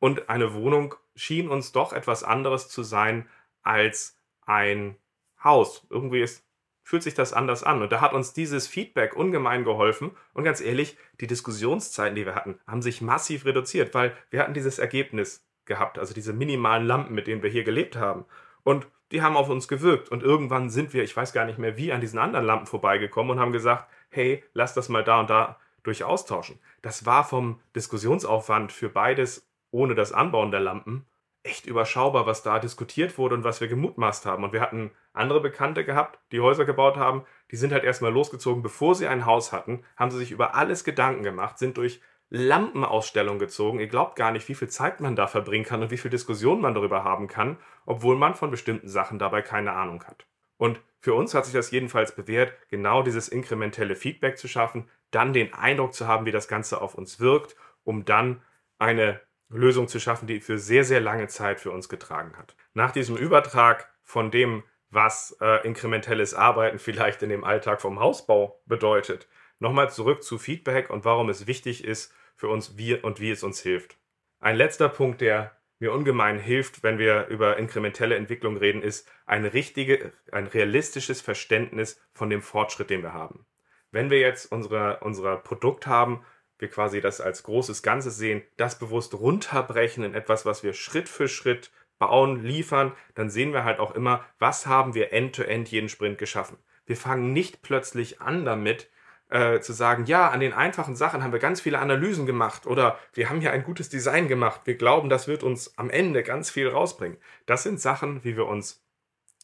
und 0.00 0.28
eine 0.28 0.52
Wohnung 0.52 0.96
schien 1.14 1.48
uns 1.48 1.70
doch 1.70 1.92
etwas 1.92 2.24
anderes 2.24 2.68
zu 2.68 2.82
sein 2.82 3.28
als 3.62 4.18
ein 4.46 4.96
Haus. 5.44 5.86
Irgendwie 5.90 6.22
ist, 6.22 6.44
fühlt 6.86 7.02
sich 7.02 7.14
das 7.14 7.32
anders 7.32 7.64
an. 7.64 7.82
Und 7.82 7.90
da 7.90 8.00
hat 8.00 8.12
uns 8.12 8.32
dieses 8.32 8.68
Feedback 8.68 9.16
ungemein 9.16 9.64
geholfen. 9.64 10.12
Und 10.34 10.44
ganz 10.44 10.60
ehrlich, 10.60 10.96
die 11.20 11.26
Diskussionszeiten, 11.26 12.14
die 12.14 12.24
wir 12.24 12.36
hatten, 12.36 12.60
haben 12.64 12.80
sich 12.80 13.00
massiv 13.00 13.44
reduziert, 13.44 13.92
weil 13.92 14.16
wir 14.30 14.38
hatten 14.38 14.54
dieses 14.54 14.78
Ergebnis 14.78 15.44
gehabt, 15.64 15.98
also 15.98 16.14
diese 16.14 16.32
minimalen 16.32 16.86
Lampen, 16.86 17.12
mit 17.12 17.26
denen 17.26 17.42
wir 17.42 17.50
hier 17.50 17.64
gelebt 17.64 17.96
haben. 17.96 18.24
Und 18.62 18.86
die 19.10 19.20
haben 19.20 19.36
auf 19.36 19.48
uns 19.48 19.66
gewirkt. 19.66 20.10
Und 20.10 20.22
irgendwann 20.22 20.70
sind 20.70 20.94
wir, 20.94 21.02
ich 21.02 21.16
weiß 21.16 21.32
gar 21.32 21.44
nicht 21.44 21.58
mehr 21.58 21.76
wie, 21.76 21.90
an 21.90 22.00
diesen 22.00 22.20
anderen 22.20 22.46
Lampen 22.46 22.68
vorbeigekommen 22.68 23.32
und 23.32 23.40
haben 23.40 23.52
gesagt, 23.52 23.90
hey, 24.08 24.44
lass 24.52 24.72
das 24.72 24.88
mal 24.88 25.02
da 25.02 25.18
und 25.18 25.28
da 25.28 25.58
durch 25.82 26.04
austauschen. 26.04 26.60
Das 26.82 27.04
war 27.04 27.24
vom 27.24 27.58
Diskussionsaufwand 27.74 28.70
für 28.70 28.90
beides 28.90 29.50
ohne 29.72 29.96
das 29.96 30.12
Anbauen 30.12 30.52
der 30.52 30.60
Lampen 30.60 31.04
echt 31.46 31.66
überschaubar, 31.66 32.26
was 32.26 32.42
da 32.42 32.58
diskutiert 32.58 33.16
wurde 33.18 33.34
und 33.34 33.44
was 33.44 33.60
wir 33.60 33.68
gemutmaßt 33.68 34.26
haben. 34.26 34.44
Und 34.44 34.52
wir 34.52 34.60
hatten 34.60 34.90
andere 35.12 35.40
Bekannte 35.40 35.84
gehabt, 35.84 36.18
die 36.32 36.40
Häuser 36.40 36.64
gebaut 36.64 36.96
haben, 36.96 37.24
die 37.50 37.56
sind 37.56 37.72
halt 37.72 37.84
erstmal 37.84 38.12
losgezogen, 38.12 38.62
bevor 38.62 38.94
sie 38.94 39.06
ein 39.06 39.26
Haus 39.26 39.52
hatten, 39.52 39.84
haben 39.96 40.10
sie 40.10 40.18
sich 40.18 40.30
über 40.30 40.54
alles 40.54 40.84
Gedanken 40.84 41.22
gemacht, 41.22 41.58
sind 41.58 41.76
durch 41.76 42.00
Lampenausstellungen 42.28 43.38
gezogen. 43.38 43.78
Ihr 43.78 43.86
glaubt 43.86 44.16
gar 44.16 44.32
nicht, 44.32 44.48
wie 44.48 44.54
viel 44.54 44.68
Zeit 44.68 45.00
man 45.00 45.16
da 45.16 45.26
verbringen 45.26 45.64
kann 45.64 45.82
und 45.82 45.90
wie 45.90 45.98
viel 45.98 46.10
Diskussion 46.10 46.60
man 46.60 46.74
darüber 46.74 47.04
haben 47.04 47.28
kann, 47.28 47.58
obwohl 47.84 48.16
man 48.16 48.34
von 48.34 48.50
bestimmten 48.50 48.88
Sachen 48.88 49.18
dabei 49.18 49.42
keine 49.42 49.72
Ahnung 49.72 50.02
hat. 50.04 50.26
Und 50.56 50.80
für 50.98 51.14
uns 51.14 51.34
hat 51.34 51.44
sich 51.44 51.54
das 51.54 51.70
jedenfalls 51.70 52.16
bewährt, 52.16 52.52
genau 52.68 53.02
dieses 53.02 53.28
inkrementelle 53.28 53.94
Feedback 53.94 54.38
zu 54.38 54.48
schaffen, 54.48 54.88
dann 55.12 55.32
den 55.32 55.54
Eindruck 55.54 55.94
zu 55.94 56.08
haben, 56.08 56.26
wie 56.26 56.32
das 56.32 56.48
Ganze 56.48 56.80
auf 56.80 56.96
uns 56.96 57.20
wirkt, 57.20 57.54
um 57.84 58.04
dann 58.04 58.42
eine 58.78 59.20
Lösung 59.48 59.88
zu 59.88 60.00
schaffen, 60.00 60.26
die 60.26 60.40
für 60.40 60.58
sehr, 60.58 60.84
sehr 60.84 61.00
lange 61.00 61.28
Zeit 61.28 61.60
für 61.60 61.70
uns 61.70 61.88
getragen 61.88 62.36
hat. 62.36 62.56
Nach 62.74 62.90
diesem 62.90 63.16
Übertrag 63.16 63.90
von 64.02 64.30
dem, 64.30 64.62
was 64.90 65.36
äh, 65.40 65.66
inkrementelles 65.66 66.34
Arbeiten 66.34 66.78
vielleicht 66.78 67.22
in 67.22 67.28
dem 67.28 67.44
Alltag 67.44 67.80
vom 67.80 68.00
Hausbau 68.00 68.60
bedeutet, 68.66 69.28
nochmal 69.58 69.90
zurück 69.90 70.22
zu 70.22 70.38
Feedback 70.38 70.90
und 70.90 71.04
warum 71.04 71.28
es 71.28 71.46
wichtig 71.46 71.84
ist 71.84 72.14
für 72.34 72.48
uns 72.48 72.76
wie 72.76 72.94
und 72.94 73.20
wie 73.20 73.30
es 73.30 73.42
uns 73.42 73.60
hilft. 73.60 73.96
Ein 74.40 74.56
letzter 74.56 74.88
Punkt, 74.88 75.20
der 75.20 75.56
mir 75.78 75.92
ungemein 75.92 76.38
hilft, 76.38 76.82
wenn 76.82 76.98
wir 76.98 77.26
über 77.26 77.58
inkrementelle 77.58 78.16
Entwicklung 78.16 78.56
reden, 78.56 78.82
ist 78.82 79.10
ein 79.26 79.44
richtige, 79.44 80.12
ein 80.32 80.46
realistisches 80.46 81.20
Verständnis 81.20 82.00
von 82.12 82.30
dem 82.30 82.42
Fortschritt, 82.42 82.90
den 82.90 83.02
wir 83.02 83.12
haben. 83.12 83.46
Wenn 83.90 84.10
wir 84.10 84.18
jetzt 84.18 84.50
unser, 84.52 85.02
unser 85.02 85.36
Produkt 85.36 85.86
haben 85.86 86.24
wir 86.58 86.68
quasi 86.68 87.00
das 87.00 87.20
als 87.20 87.42
großes 87.42 87.82
Ganzes 87.82 88.16
sehen, 88.16 88.42
das 88.56 88.78
bewusst 88.78 89.14
runterbrechen 89.14 90.04
in 90.04 90.14
etwas, 90.14 90.46
was 90.46 90.62
wir 90.62 90.72
Schritt 90.72 91.08
für 91.08 91.28
Schritt 91.28 91.70
bauen, 91.98 92.42
liefern, 92.42 92.92
dann 93.14 93.30
sehen 93.30 93.52
wir 93.52 93.64
halt 93.64 93.78
auch 93.78 93.94
immer, 93.94 94.24
was 94.38 94.66
haben 94.66 94.94
wir 94.94 95.12
end-to-end 95.12 95.68
-end 95.68 95.70
jeden 95.70 95.88
Sprint 95.88 96.18
geschaffen. 96.18 96.58
Wir 96.84 96.96
fangen 96.96 97.32
nicht 97.32 97.62
plötzlich 97.62 98.20
an 98.20 98.44
damit, 98.44 98.90
äh, 99.28 99.60
zu 99.60 99.72
sagen, 99.72 100.04
ja, 100.04 100.28
an 100.30 100.40
den 100.40 100.52
einfachen 100.52 100.94
Sachen 100.94 101.22
haben 101.22 101.32
wir 101.32 101.40
ganz 101.40 101.60
viele 101.60 101.78
Analysen 101.78 102.26
gemacht 102.26 102.66
oder 102.66 102.98
wir 103.12 103.28
haben 103.28 103.40
hier 103.40 103.52
ein 103.52 103.64
gutes 103.64 103.88
Design 103.88 104.28
gemacht. 104.28 104.62
Wir 104.64 104.76
glauben, 104.76 105.08
das 105.08 105.26
wird 105.26 105.42
uns 105.42 105.76
am 105.76 105.90
Ende 105.90 106.22
ganz 106.22 106.50
viel 106.50 106.68
rausbringen. 106.68 107.18
Das 107.44 107.64
sind 107.64 107.80
Sachen, 107.80 108.22
wie 108.22 108.36
wir 108.36 108.46
uns 108.46 108.84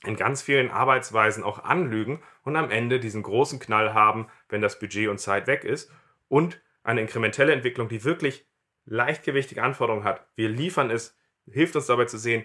in 0.05 0.17
ganz 0.17 0.43
vielen 0.43 0.71
Arbeitsweisen 0.71 1.43
auch 1.43 1.65
anlügen 1.65 2.23
und 2.45 2.57
am 2.57 2.71
Ende 2.71 3.01
diesen 3.01 3.23
großen 3.23 3.59
Knall 3.59 3.95
haben, 3.95 4.29
wenn 4.49 4.63
das 4.63 4.79
Budget 4.79 5.09
und 5.09 5.19
Zeit 5.19 5.47
weg 5.47 5.65
ist 5.65 5.91
und 6.29 6.61
eine 6.83 7.01
inkrementelle 7.01 7.53
Entwicklung, 7.53 7.89
die 7.89 8.05
wirklich 8.05 8.47
leichtgewichtige 8.85 9.63
Anforderungen 9.63 10.05
hat. 10.05 10.27
Wir 10.35 10.49
liefern 10.49 10.91
es, 10.91 11.17
hilft 11.51 11.77
uns 11.77 11.87
dabei 11.87 12.07
zu 12.07 12.19
sehen, 12.19 12.45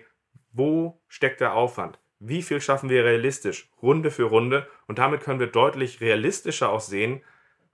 wo 0.52 1.02
steckt 1.08 1.41
der 1.41 1.54
Aufwand? 1.54 2.00
Wie 2.19 2.41
viel 2.41 2.62
schaffen 2.62 2.89
wir 2.89 3.06
realistisch, 3.06 3.69
Runde 3.82 4.12
für 4.12 4.23
Runde? 4.23 4.67
Und 4.88 4.97
damit 4.97 5.21
können 5.21 5.39
wir 5.39 5.47
deutlich 5.47 6.02
realistischer 6.02 6.69
auch 6.69 6.80
sehen, 6.80 7.21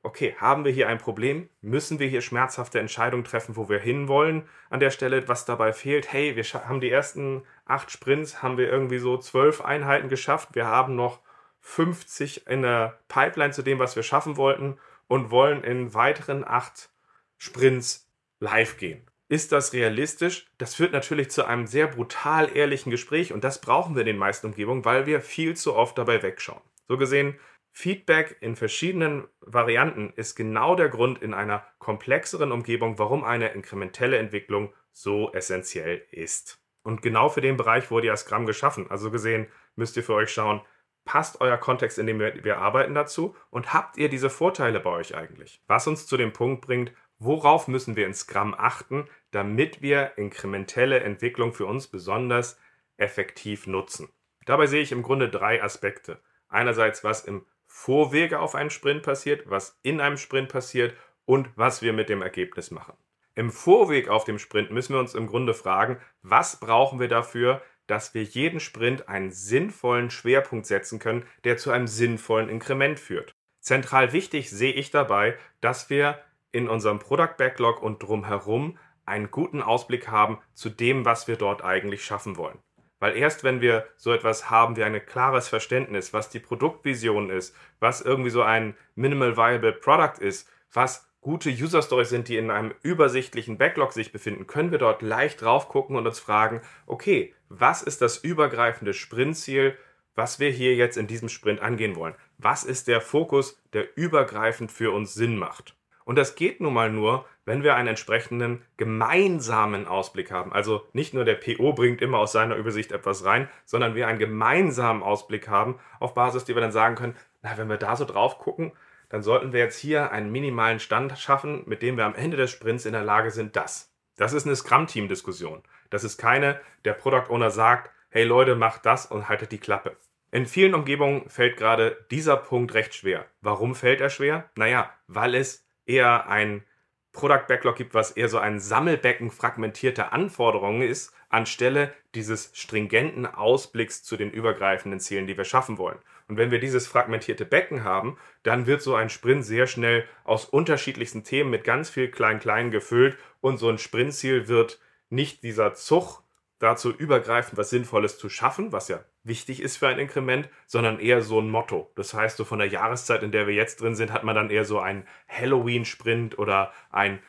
okay, 0.01 0.35
haben 0.37 0.65
wir 0.65 0.71
hier 0.71 0.89
ein 0.89 0.97
Problem? 0.97 1.49
Müssen 1.61 1.97
wir 1.97 2.07
hier 2.07 2.21
schmerzhafte 2.21 2.79
Entscheidungen 2.79 3.23
treffen, 3.23 3.55
wo 3.55 3.69
wir 3.69 3.79
hinwollen 3.79 4.43
an 4.69 4.81
der 4.81 4.89
Stelle, 4.89 5.27
was 5.29 5.45
dabei 5.45 5.71
fehlt? 5.71 6.11
Hey, 6.11 6.35
wir 6.35 6.43
haben 6.43 6.81
die 6.81 6.91
ersten 6.91 7.43
acht 7.65 7.89
Sprints, 7.89 8.43
haben 8.43 8.57
wir 8.57 8.69
irgendwie 8.69 8.97
so 8.97 9.17
zwölf 9.17 9.61
Einheiten 9.61 10.09
geschafft. 10.09 10.49
Wir 10.53 10.67
haben 10.67 10.95
noch 10.95 11.21
50 11.61 12.47
in 12.47 12.63
der 12.63 12.99
Pipeline 13.07 13.53
zu 13.53 13.61
dem, 13.61 13.79
was 13.79 13.95
wir 13.95 14.03
schaffen 14.03 14.35
wollten 14.35 14.77
und 15.13 15.29
wollen 15.29 15.63
in 15.63 15.93
weiteren 15.93 16.43
acht 16.43 16.89
Sprints 17.37 18.11
live 18.39 18.77
gehen. 18.77 19.05
Ist 19.29 19.51
das 19.51 19.71
realistisch? 19.71 20.47
Das 20.57 20.73
führt 20.73 20.91
natürlich 20.91 21.29
zu 21.29 21.45
einem 21.45 21.67
sehr 21.67 21.85
brutal 21.85 22.49
ehrlichen 22.57 22.89
Gespräch 22.89 23.31
und 23.31 23.43
das 23.43 23.61
brauchen 23.61 23.93
wir 23.93 24.01
in 24.01 24.07
den 24.07 24.17
meisten 24.17 24.47
Umgebungen, 24.47 24.85
weil 24.85 25.05
wir 25.05 25.21
viel 25.21 25.55
zu 25.55 25.75
oft 25.75 25.99
dabei 25.99 26.23
wegschauen. 26.23 26.63
So 26.87 26.97
gesehen, 26.97 27.39
Feedback 27.69 28.37
in 28.41 28.55
verschiedenen 28.55 29.27
Varianten 29.41 30.11
ist 30.15 30.33
genau 30.33 30.73
der 30.73 30.89
Grund 30.89 31.21
in 31.21 31.35
einer 31.35 31.63
komplexeren 31.77 32.51
Umgebung, 32.51 32.97
warum 32.97 33.23
eine 33.23 33.49
inkrementelle 33.49 34.17
Entwicklung 34.17 34.73
so 34.93 35.31
essentiell 35.31 36.07
ist. 36.09 36.59
Und 36.81 37.03
genau 37.03 37.29
für 37.29 37.41
den 37.41 37.57
Bereich 37.57 37.91
wurde 37.91 38.07
ja 38.07 38.17
Scrum 38.17 38.47
geschaffen. 38.47 38.89
Also 38.89 39.11
gesehen 39.11 39.45
müsst 39.75 39.95
ihr 39.95 40.03
für 40.03 40.15
euch 40.15 40.31
schauen, 40.31 40.61
passt 41.05 41.41
euer 41.41 41.57
Kontext, 41.57 41.99
in 41.99 42.07
dem 42.07 42.19
wir, 42.19 42.43
wir, 42.43 42.57
arbeiten 42.57 42.93
dazu 42.93 43.35
und 43.49 43.73
habt 43.73 43.97
ihr 43.97 44.09
diese 44.09 44.29
Vorteile 44.29 44.79
bei 44.79 44.89
euch 44.89 45.15
eigentlich? 45.15 45.61
Was 45.67 45.87
uns 45.87 46.07
zu 46.07 46.17
dem 46.17 46.33
Punkt 46.33 46.61
bringt, 46.61 46.93
worauf 47.19 47.67
müssen 47.67 47.95
wir 47.95 48.05
in 48.05 48.13
Scrum 48.13 48.55
achten, 48.57 49.07
damit 49.31 49.81
wir 49.81 50.17
inkrementelle 50.17 51.01
Entwicklung 51.01 51.53
für 51.53 51.65
uns 51.65 51.87
besonders 51.87 52.59
effektiv 52.97 53.67
nutzen? 53.67 54.09
Dabei 54.45 54.67
sehe 54.67 54.81
ich 54.81 54.91
im 54.91 55.03
Grunde 55.03 55.29
drei 55.29 55.63
Aspekte. 55.63 56.19
Einerseits, 56.49 57.03
was 57.03 57.25
im 57.25 57.45
Vorwege 57.65 58.39
auf 58.39 58.55
einen 58.55 58.69
Sprint 58.69 59.03
passiert, 59.03 59.49
was 59.49 59.79
in 59.81 59.99
einem 59.99 60.17
Sprint 60.17 60.49
passiert 60.49 60.95
und 61.25 61.49
was 61.55 61.81
wir 61.81 61.93
mit 61.93 62.09
dem 62.09 62.21
Ergebnis 62.21 62.71
machen. 62.71 62.93
Im 63.35 63.49
Vorweg 63.49 64.09
auf 64.09 64.25
dem 64.25 64.37
Sprint 64.37 64.69
müssen 64.69 64.93
wir 64.93 64.99
uns 64.99 65.15
im 65.15 65.25
Grunde 65.25 65.55
fragen, 65.55 65.99
was 66.21 66.59
brauchen 66.59 66.99
wir 66.99 67.07
dafür, 67.07 67.63
dass 67.87 68.13
wir 68.13 68.23
jeden 68.23 68.59
Sprint 68.59 69.09
einen 69.09 69.31
sinnvollen 69.31 70.09
Schwerpunkt 70.09 70.65
setzen 70.65 70.99
können, 70.99 71.25
der 71.43 71.57
zu 71.57 71.71
einem 71.71 71.87
sinnvollen 71.87 72.49
Inkrement 72.49 72.99
führt. 72.99 73.33
Zentral 73.59 74.13
wichtig 74.13 74.49
sehe 74.49 74.73
ich 74.73 74.91
dabei, 74.91 75.37
dass 75.61 75.89
wir 75.89 76.19
in 76.51 76.67
unserem 76.67 76.99
Product 76.99 77.35
Backlog 77.37 77.81
und 77.81 78.03
drumherum 78.03 78.77
einen 79.05 79.31
guten 79.31 79.61
Ausblick 79.61 80.07
haben 80.07 80.39
zu 80.53 80.69
dem, 80.69 81.05
was 81.05 81.27
wir 81.27 81.35
dort 81.35 81.63
eigentlich 81.63 82.05
schaffen 82.05 82.37
wollen. 82.37 82.59
Weil 82.99 83.17
erst 83.17 83.43
wenn 83.43 83.59
wir 83.59 83.85
so 83.97 84.13
etwas 84.13 84.49
haben 84.49 84.77
wie 84.77 84.83
ein 84.83 85.05
klares 85.05 85.49
Verständnis, 85.49 86.13
was 86.13 86.29
die 86.29 86.39
Produktvision 86.39 87.29
ist, 87.29 87.53
was 87.79 87.99
irgendwie 87.99 88.29
so 88.29 88.43
ein 88.43 88.77
Minimal 88.95 89.35
Viable 89.35 89.73
Product 89.73 90.21
ist, 90.21 90.49
was 90.71 91.09
gute 91.19 91.49
User 91.49 91.81
Stories 91.81 92.09
sind, 92.09 92.27
die 92.27 92.37
in 92.37 92.51
einem 92.51 92.73
übersichtlichen 92.81 93.57
Backlog 93.57 93.93
sich 93.93 94.11
befinden, 94.11 94.47
können 94.47 94.71
wir 94.71 94.77
dort 94.77 95.01
leicht 95.01 95.41
drauf 95.41 95.69
gucken 95.69 95.95
und 95.95 96.05
uns 96.05 96.19
fragen, 96.19 96.61
okay, 96.85 97.33
was 97.59 97.83
ist 97.83 98.01
das 98.01 98.17
übergreifende 98.17 98.93
Sprintziel, 98.93 99.77
was 100.15 100.39
wir 100.39 100.49
hier 100.49 100.75
jetzt 100.75 100.97
in 100.97 101.07
diesem 101.07 101.29
Sprint 101.29 101.61
angehen 101.61 101.95
wollen? 101.95 102.15
Was 102.37 102.63
ist 102.63 102.87
der 102.87 102.99
Fokus, 102.99 103.61
der 103.73 103.95
übergreifend 103.95 104.71
für 104.71 104.91
uns 104.91 105.13
Sinn 105.13 105.37
macht? 105.37 105.75
Und 106.05 106.17
das 106.17 106.35
geht 106.35 106.59
nun 106.59 106.73
mal 106.73 106.91
nur, 106.91 107.25
wenn 107.45 107.63
wir 107.63 107.75
einen 107.75 107.89
entsprechenden 107.89 108.63
gemeinsamen 108.77 109.87
Ausblick 109.87 110.31
haben. 110.31 110.51
Also 110.51 110.85
nicht 110.93 111.13
nur 111.13 111.25
der 111.25 111.35
PO 111.35 111.73
bringt 111.73 112.01
immer 112.01 112.17
aus 112.17 112.31
seiner 112.31 112.55
Übersicht 112.55 112.91
etwas 112.91 113.23
rein, 113.23 113.47
sondern 113.65 113.95
wir 113.95 114.07
einen 114.07 114.19
gemeinsamen 114.19 115.03
Ausblick 115.03 115.47
haben, 115.47 115.79
auf 115.99 116.13
Basis, 116.13 116.45
die 116.45 116.55
wir 116.55 116.61
dann 116.61 116.71
sagen 116.71 116.95
können, 116.95 117.15
na, 117.41 117.57
wenn 117.57 117.69
wir 117.69 117.77
da 117.77 117.95
so 117.95 118.05
drauf 118.05 118.39
gucken, 118.39 118.71
dann 119.09 119.21
sollten 119.21 119.53
wir 119.53 119.59
jetzt 119.59 119.77
hier 119.77 120.11
einen 120.11 120.31
minimalen 120.31 120.79
Stand 120.79 121.17
schaffen, 121.19 121.63
mit 121.67 121.81
dem 121.83 121.97
wir 121.97 122.05
am 122.05 122.15
Ende 122.15 122.35
des 122.35 122.51
Sprints 122.51 122.85
in 122.85 122.93
der 122.93 123.03
Lage 123.03 123.31
sind, 123.31 123.55
das. 123.55 123.92
Das 124.23 124.31
ist 124.31 124.45
eine 124.45 124.55
Scrum-Team-Diskussion. 124.55 125.63
Das 125.89 126.05
ist 126.05 126.17
keine, 126.17 126.61
der 126.85 126.93
Product 126.93 127.29
Owner 127.29 127.51
sagt, 127.51 127.91
hey 128.09 128.23
Leute, 128.23 128.55
macht 128.55 128.85
das 128.85 129.05
und 129.05 129.27
haltet 129.27 129.51
die 129.51 129.57
Klappe. 129.57 129.97
In 130.31 130.45
vielen 130.45 130.75
Umgebungen 130.75 131.29
fällt 131.29 131.57
gerade 131.57 132.05
dieser 132.09 132.37
Punkt 132.37 132.73
recht 132.73 132.95
schwer. 132.95 133.25
Warum 133.41 133.75
fällt 133.75 133.99
er 133.99 134.09
schwer? 134.09 134.49
Naja, 134.55 134.89
weil 135.07 135.35
es 135.35 135.67
eher 135.85 136.29
ein 136.29 136.63
Product 137.11 137.47
Backlog 137.49 137.75
gibt, 137.75 137.93
was 137.95 138.11
eher 138.11 138.29
so 138.29 138.37
ein 138.37 138.61
Sammelbecken 138.61 139.29
fragmentierter 139.29 140.13
Anforderungen 140.13 140.83
ist, 140.83 141.13
anstelle 141.27 141.93
dieses 142.15 142.49
stringenten 142.53 143.25
Ausblicks 143.25 144.03
zu 144.03 144.15
den 144.15 144.31
übergreifenden 144.31 145.01
Zielen, 145.01 145.27
die 145.27 145.35
wir 145.35 145.43
schaffen 145.43 145.77
wollen. 145.77 145.99
Und 146.27 146.37
wenn 146.37 146.51
wir 146.51 146.59
dieses 146.59 146.87
fragmentierte 146.87 147.45
Becken 147.45 147.83
haben, 147.83 148.17
dann 148.43 148.65
wird 148.65 148.81
so 148.81 148.95
ein 148.95 149.09
Sprint 149.09 149.45
sehr 149.45 149.67
schnell 149.67 150.05
aus 150.23 150.45
unterschiedlichsten 150.45 151.23
Themen 151.23 151.49
mit 151.49 151.63
ganz 151.63 151.89
viel 151.89 152.09
Klein-Klein 152.09 152.71
gefüllt 152.71 153.17
und 153.41 153.57
so 153.57 153.69
ein 153.69 153.77
Sprintziel 153.77 154.47
wird 154.47 154.79
nicht 155.09 155.43
dieser 155.43 155.73
Zug 155.73 156.23
dazu 156.59 156.91
übergreifend 156.91 157.57
was 157.57 157.69
Sinnvolles 157.69 158.17
zu 158.17 158.29
schaffen, 158.29 158.71
was 158.71 158.87
ja 158.87 159.03
wichtig 159.23 159.61
ist 159.61 159.77
für 159.77 159.87
ein 159.87 159.99
Inkrement, 159.99 160.49
sondern 160.65 160.99
eher 160.99 161.21
so 161.21 161.39
ein 161.39 161.49
Motto. 161.49 161.91
Das 161.95 162.13
heißt, 162.13 162.37
so 162.37 162.45
von 162.45 162.59
der 162.59 162.69
Jahreszeit, 162.69 163.21
in 163.21 163.31
der 163.31 163.47
wir 163.47 163.53
jetzt 163.53 163.81
drin 163.81 163.95
sind, 163.95 164.13
hat 164.13 164.23
man 164.23 164.35
dann 164.35 164.49
eher 164.49 164.63
so 164.63 164.79
einen 164.79 165.05
Halloween-Sprint 165.27 166.39
oder 166.39 166.71
ein 166.89 167.19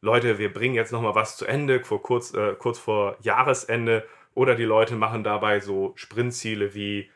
Leute, 0.00 0.38
wir 0.38 0.52
bringen 0.52 0.74
jetzt 0.74 0.92
nochmal 0.92 1.14
was 1.14 1.36
zu 1.36 1.46
Ende, 1.46 1.84
vor 1.84 2.02
kurz, 2.02 2.32
äh, 2.34 2.54
kurz 2.58 2.78
vor 2.78 3.16
Jahresende. 3.20 4.06
Oder 4.34 4.54
die 4.54 4.64
Leute 4.64 4.94
machen 4.94 5.24
dabei 5.24 5.60
so 5.60 5.92
Sprintziele 5.96 6.74
wie 6.74 7.10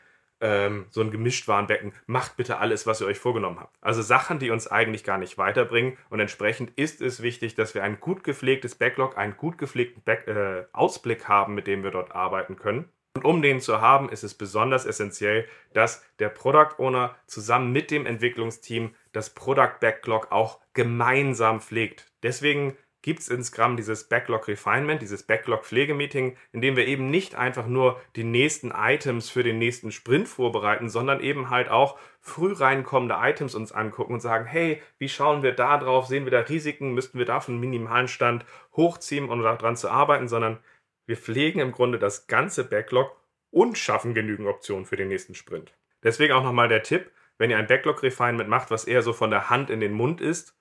ähm, 0.45 0.85
so 0.91 1.01
ein 1.01 1.09
Gemischtwarenbecken, 1.09 1.91
macht 2.05 2.37
bitte 2.37 2.59
alles, 2.59 2.85
was 2.85 3.01
ihr 3.01 3.07
euch 3.07 3.17
vorgenommen 3.17 3.59
habt. 3.59 3.75
Also 3.81 4.03
Sachen, 4.03 4.37
die 4.37 4.51
uns 4.51 4.67
eigentlich 4.67 5.03
gar 5.03 5.17
nicht 5.17 5.39
weiterbringen. 5.39 5.97
Und 6.11 6.19
entsprechend 6.19 6.71
ist 6.75 7.01
es 7.01 7.23
wichtig, 7.23 7.55
dass 7.55 7.73
wir 7.73 7.83
ein 7.83 7.99
gut 7.99 8.23
gepflegtes 8.23 8.75
Backlog, 8.75 9.17
einen 9.17 9.35
gut 9.37 9.57
gepflegten 9.57 10.03
Back 10.03 10.27
äh, 10.27 10.65
Ausblick 10.71 11.27
haben, 11.27 11.55
mit 11.55 11.65
dem 11.65 11.83
wir 11.83 11.89
dort 11.89 12.13
arbeiten 12.13 12.57
können. 12.57 12.85
Und 13.15 13.25
um 13.25 13.41
den 13.41 13.59
zu 13.59 13.81
haben, 13.81 14.09
ist 14.09 14.23
es 14.23 14.33
besonders 14.33 14.85
essentiell, 14.85 15.47
dass 15.73 16.05
der 16.19 16.29
Product 16.29 16.77
Owner 16.77 17.15
zusammen 17.25 17.71
mit 17.71 17.89
dem 17.89 18.05
Entwicklungsteam 18.05 18.93
das 19.13 19.33
Product 19.33 19.79
Backlog 19.79 20.31
auch 20.31 20.59
gemeinsam 20.73 21.61
pflegt. 21.61 22.11
Deswegen 22.23 22.77
gibt 23.05 23.19
es 23.19 23.45
Scrum 23.45 23.77
dieses 23.77 24.05
Backlog 24.05 24.47
Refinement, 24.47 24.99
dieses 24.99 25.21
Backlog 25.21 25.63
Pflegemeeting, 25.63 26.35
in 26.51 26.61
dem 26.61 26.75
wir 26.75 26.87
eben 26.87 27.11
nicht 27.11 27.35
einfach 27.35 27.67
nur 27.67 28.01
die 28.15 28.23
nächsten 28.23 28.71
Items 28.71 29.29
für 29.29 29.43
den 29.43 29.59
nächsten 29.59 29.91
Sprint 29.91 30.27
vorbereiten, 30.27 30.89
sondern 30.89 31.19
eben 31.19 31.51
halt 31.51 31.69
auch 31.69 31.99
früh 32.19 32.51
reinkommende 32.51 33.15
Items 33.19 33.53
uns 33.53 33.71
angucken 33.71 34.13
und 34.15 34.21
sagen, 34.21 34.45
hey, 34.45 34.81
wie 34.97 35.07
schauen 35.07 35.43
wir 35.43 35.51
da 35.51 35.77
drauf? 35.77 36.07
Sehen 36.07 36.25
wir 36.25 36.31
da 36.31 36.39
Risiken? 36.39 36.95
Müssten 36.95 37.19
wir 37.19 37.27
da 37.27 37.41
von 37.41 37.59
minimalen 37.59 38.07
Stand 38.07 38.43
hochziehen, 38.75 39.29
um 39.29 39.43
daran 39.43 39.75
zu 39.75 39.91
arbeiten? 39.91 40.27
Sondern 40.27 40.57
wir 41.05 41.15
pflegen 41.15 41.59
im 41.59 41.73
Grunde 41.73 41.99
das 41.99 42.25
ganze 42.25 42.63
Backlog 42.63 43.15
und 43.51 43.77
schaffen 43.77 44.15
genügend 44.15 44.47
Optionen 44.47 44.87
für 44.87 44.97
den 44.97 45.09
nächsten 45.09 45.35
Sprint. 45.35 45.75
Deswegen 46.01 46.33
auch 46.33 46.43
nochmal 46.43 46.69
der 46.69 46.81
Tipp, 46.81 47.11
wenn 47.37 47.51
ihr 47.51 47.57
ein 47.59 47.67
Backlog 47.67 48.01
Refinement 48.01 48.49
macht, 48.49 48.71
was 48.71 48.85
eher 48.85 49.03
so 49.03 49.13
von 49.13 49.29
der 49.29 49.51
Hand 49.51 49.69
in 49.69 49.79
den 49.79 49.93
Mund 49.93 50.21
ist, 50.21 50.55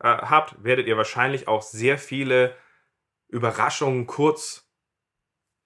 äh, 0.00 0.08
habt, 0.08 0.62
werdet 0.64 0.86
ihr 0.86 0.96
wahrscheinlich 0.96 1.48
auch 1.48 1.62
sehr 1.62 1.98
viele 1.98 2.54
Überraschungen 3.28 4.06
kurz 4.06 4.66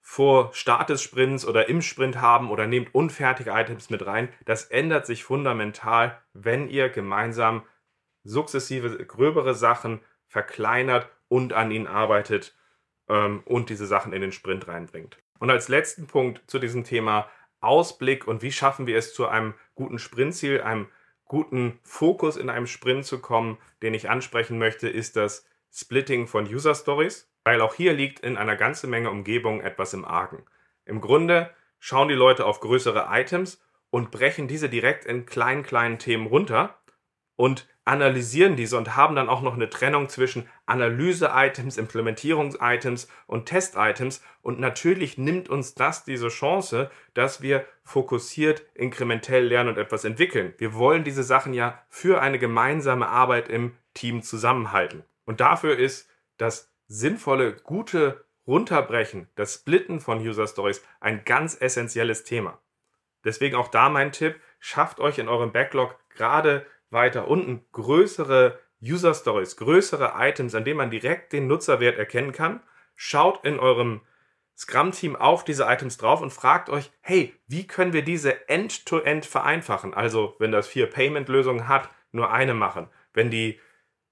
vor 0.01 0.53
Start 0.53 0.89
des 0.89 1.01
Sprints 1.01 1.47
oder 1.47 1.67
im 1.67 1.81
Sprint 1.81 2.21
haben 2.21 2.51
oder 2.51 2.67
nehmt 2.67 2.93
unfertige 2.93 3.49
Items 3.49 3.89
mit 3.89 4.05
rein. 4.05 4.29
Das 4.45 4.65
ändert 4.65 5.07
sich 5.07 5.23
fundamental, 5.23 6.21
wenn 6.33 6.69
ihr 6.69 6.89
gemeinsam 6.89 7.63
sukzessive 8.23 9.03
gröbere 9.05 9.55
Sachen 9.55 10.01
verkleinert 10.27 11.09
und 11.27 11.53
an 11.53 11.71
ihnen 11.71 11.87
arbeitet 11.87 12.55
ähm, 13.09 13.41
und 13.45 13.69
diese 13.69 13.87
Sachen 13.87 14.13
in 14.13 14.21
den 14.21 14.31
Sprint 14.31 14.67
reinbringt. 14.67 15.17
Und 15.39 15.49
als 15.49 15.69
letzten 15.69 16.05
Punkt 16.07 16.41
zu 16.45 16.59
diesem 16.59 16.83
Thema 16.83 17.27
Ausblick 17.59 18.27
und 18.27 18.41
wie 18.43 18.51
schaffen 18.51 18.85
wir 18.85 18.97
es 18.97 19.13
zu 19.13 19.27
einem 19.27 19.55
guten 19.73 19.97
Sprintziel, 19.97 20.61
einem 20.61 20.87
guten 21.25 21.79
Fokus 21.83 22.37
in 22.37 22.49
einem 22.49 22.67
Sprint 22.67 23.05
zu 23.05 23.19
kommen, 23.19 23.57
den 23.81 23.93
ich 23.93 24.09
ansprechen 24.09 24.57
möchte, 24.57 24.87
ist 24.87 25.15
das 25.15 25.47
Splitting 25.71 26.27
von 26.27 26.45
User 26.45 26.75
Stories, 26.75 27.29
weil 27.43 27.61
auch 27.61 27.73
hier 27.73 27.93
liegt 27.93 28.19
in 28.21 28.37
einer 28.37 28.55
ganzen 28.55 28.89
Menge 28.89 29.11
Umgebung 29.11 29.61
etwas 29.61 29.93
im 29.93 30.05
Argen. 30.05 30.45
Im 30.85 31.01
Grunde 31.01 31.53
schauen 31.79 32.07
die 32.07 32.15
Leute 32.15 32.45
auf 32.45 32.59
größere 32.59 33.07
Items 33.09 33.61
und 33.89 34.11
brechen 34.11 34.47
diese 34.47 34.69
direkt 34.69 35.05
in 35.05 35.25
kleinen, 35.25 35.63
kleinen 35.63 35.99
Themen 35.99 36.27
runter 36.27 36.77
und 37.35 37.67
analysieren 37.85 38.55
diese 38.55 38.77
und 38.77 38.95
haben 38.95 39.15
dann 39.15 39.29
auch 39.29 39.41
noch 39.41 39.53
eine 39.53 39.69
Trennung 39.69 40.09
zwischen 40.09 40.49
Analyse-Items, 40.65 41.77
Implementierungs-Items 41.77 43.07
und 43.27 43.45
Test-Items. 43.45 44.23
Und 44.41 44.59
natürlich 44.59 45.17
nimmt 45.19 45.49
uns 45.49 45.75
das 45.75 46.03
diese 46.03 46.29
Chance, 46.29 46.89
dass 47.13 47.41
wir 47.41 47.65
fokussiert, 47.83 48.65
inkrementell 48.73 49.45
lernen 49.45 49.69
und 49.69 49.77
etwas 49.77 50.03
entwickeln. 50.03 50.55
Wir 50.57 50.73
wollen 50.73 51.03
diese 51.03 51.23
Sachen 51.23 51.53
ja 51.53 51.79
für 51.87 52.21
eine 52.21 52.39
gemeinsame 52.39 53.07
Arbeit 53.07 53.49
im 53.49 53.77
Team 53.93 54.23
zusammenhalten. 54.23 55.03
Und 55.25 55.39
dafür 55.39 55.77
ist 55.77 56.09
das 56.37 56.73
sinnvolle, 56.87 57.53
gute 57.53 58.25
Runterbrechen, 58.47 59.27
das 59.35 59.55
Splitten 59.55 59.99
von 59.99 60.19
User 60.19 60.47
Stories 60.47 60.83
ein 60.99 61.23
ganz 61.23 61.59
essentielles 61.59 62.23
Thema. 62.23 62.59
Deswegen 63.23 63.55
auch 63.55 63.69
da 63.69 63.89
mein 63.89 64.11
Tipp, 64.11 64.39
schafft 64.59 64.99
euch 64.99 65.17
in 65.17 65.27
eurem 65.27 65.51
Backlog 65.51 65.97
gerade 66.09 66.65
weiter 66.95 67.27
unten 67.27 67.63
größere 67.71 68.57
User 68.81 69.13
Stories, 69.13 69.57
größere 69.57 70.13
Items, 70.17 70.55
an 70.55 70.65
denen 70.65 70.77
man 70.77 70.89
direkt 70.89 71.33
den 71.33 71.45
Nutzerwert 71.47 71.97
erkennen 71.97 72.31
kann. 72.31 72.61
Schaut 72.95 73.45
in 73.45 73.59
eurem 73.59 74.01
Scrum-Team 74.57 75.15
auf 75.15 75.43
diese 75.43 75.65
Items 75.65 75.97
drauf 75.97 76.21
und 76.21 76.31
fragt 76.31 76.69
euch, 76.69 76.91
hey, 77.01 77.33
wie 77.47 77.67
können 77.67 77.93
wir 77.93 78.03
diese 78.03 78.47
End-to-End 78.47 79.25
-End 79.25 79.29
vereinfachen? 79.29 79.93
Also, 79.93 80.35
wenn 80.39 80.51
das 80.51 80.67
vier 80.67 80.89
Payment-Lösungen 80.89 81.67
hat, 81.67 81.89
nur 82.11 82.31
eine 82.31 82.53
machen. 82.53 82.87
Wenn 83.13 83.29
die, 83.29 83.59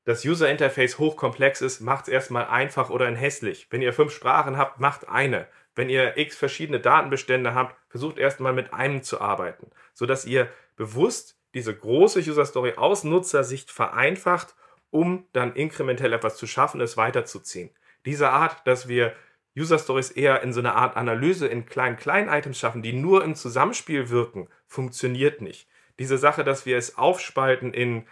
das 0.03 0.25
User-Interface 0.25 0.99
hochkomplex 0.99 1.61
ist, 1.61 1.79
macht 1.79 2.03
es 2.03 2.13
erstmal 2.13 2.45
einfach 2.45 2.89
oder 2.89 3.07
in 3.07 3.15
hässlich. 3.15 3.67
Wenn 3.69 3.81
ihr 3.81 3.93
fünf 3.93 4.13
Sprachen 4.13 4.57
habt, 4.57 4.79
macht 4.79 5.07
eine. 5.07 5.47
Wenn 5.75 5.89
ihr 5.89 6.17
x 6.17 6.35
verschiedene 6.35 6.79
Datenbestände 6.79 7.55
habt, 7.55 7.75
versucht 7.89 8.17
erstmal 8.17 8.53
mit 8.53 8.73
einem 8.73 9.01
zu 9.01 9.21
arbeiten, 9.21 9.71
sodass 9.93 10.25
ihr 10.25 10.49
bewusst 10.75 11.37
diese 11.53 11.75
große 11.75 12.19
User 12.19 12.45
Story 12.45 12.73
aus 12.75 13.03
Nutzersicht 13.03 13.71
vereinfacht, 13.71 14.55
um 14.89 15.25
dann 15.33 15.55
inkrementell 15.55 16.13
etwas 16.13 16.37
zu 16.37 16.47
schaffen, 16.47 16.81
es 16.81 16.97
weiterzuziehen. 16.97 17.69
Diese 18.05 18.29
Art, 18.29 18.65
dass 18.67 18.87
wir 18.87 19.13
User 19.57 19.77
Stories 19.77 20.11
eher 20.11 20.41
in 20.41 20.51
so 20.51 20.59
einer 20.59 20.75
Art 20.75 20.97
Analyse 20.97 21.47
in 21.47 21.65
kleinen, 21.65 21.95
kleinen 21.95 22.29
Items 22.29 22.57
schaffen, 22.57 22.81
die 22.81 22.93
nur 22.93 23.23
im 23.23 23.35
Zusammenspiel 23.35 24.09
wirken, 24.09 24.47
funktioniert 24.65 25.41
nicht. 25.41 25.67
Diese 25.99 26.17
Sache, 26.17 26.43
dass 26.43 26.65
wir 26.65 26.77
es 26.77 26.97
aufspalten 26.97 27.73
in 27.73 28.05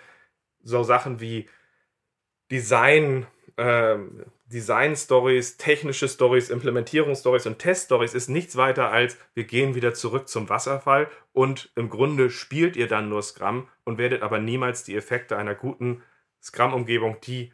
so 0.62 0.84
Sachen 0.84 1.19
wie 1.19 1.49
Design, 2.51 3.25
äh, 3.58 3.97
Design-Stories, 4.51 5.57
technische 5.57 6.07
Stories, 6.07 6.49
Implementierungsstories 6.49 7.45
und 7.47 7.57
Test-Stories 7.57 8.13
ist 8.13 8.29
nichts 8.29 8.55
weiter 8.57 8.91
als, 8.91 9.17
wir 9.33 9.45
gehen 9.45 9.75
wieder 9.75 9.93
zurück 9.93 10.27
zum 10.27 10.49
Wasserfall 10.49 11.09
und 11.31 11.71
im 11.75 11.89
Grunde 11.89 12.29
spielt 12.29 12.75
ihr 12.75 12.87
dann 12.87 13.09
nur 13.09 13.23
Scrum 13.23 13.67
und 13.85 13.97
werdet 13.97 14.21
aber 14.21 14.39
niemals 14.39 14.83
die 14.83 14.95
Effekte 14.95 15.37
einer 15.37 15.55
guten 15.55 16.03
Scrum-Umgebung, 16.43 17.17
die 17.21 17.53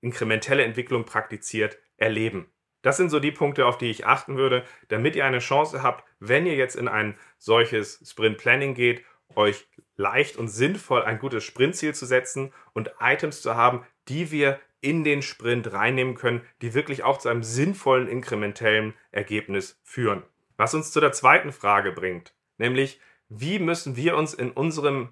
inkrementelle 0.00 0.64
Entwicklung 0.64 1.04
praktiziert, 1.04 1.78
erleben. 1.96 2.50
Das 2.82 2.96
sind 2.96 3.10
so 3.10 3.18
die 3.18 3.32
Punkte, 3.32 3.66
auf 3.66 3.78
die 3.78 3.90
ich 3.90 4.06
achten 4.06 4.36
würde, 4.36 4.64
damit 4.88 5.16
ihr 5.16 5.24
eine 5.24 5.38
Chance 5.38 5.82
habt, 5.82 6.04
wenn 6.20 6.46
ihr 6.46 6.54
jetzt 6.54 6.76
in 6.76 6.86
ein 6.86 7.18
solches 7.38 8.02
Sprint 8.08 8.38
Planning 8.38 8.74
geht, 8.74 9.04
euch 9.34 9.66
leicht 9.96 10.36
und 10.36 10.48
sinnvoll 10.48 11.02
ein 11.02 11.18
gutes 11.18 11.44
Sprintziel 11.44 11.94
zu 11.94 12.06
setzen 12.06 12.52
und 12.72 12.92
Items 13.00 13.42
zu 13.42 13.56
haben, 13.56 13.84
die 14.08 14.30
wir 14.30 14.60
in 14.84 15.02
den 15.02 15.22
Sprint 15.22 15.72
reinnehmen 15.72 16.14
können, 16.14 16.42
die 16.60 16.74
wirklich 16.74 17.02
auch 17.02 17.16
zu 17.18 17.30
einem 17.30 17.42
sinnvollen 17.42 18.06
inkrementellen 18.06 18.92
Ergebnis 19.10 19.80
führen. 19.82 20.22
Was 20.58 20.74
uns 20.74 20.92
zu 20.92 21.00
der 21.00 21.12
zweiten 21.12 21.52
Frage 21.52 21.90
bringt, 21.90 22.34
nämlich 22.58 23.00
wie 23.30 23.58
müssen 23.58 23.96
wir 23.96 24.16
uns 24.16 24.34
in 24.34 24.50
unserem 24.52 25.08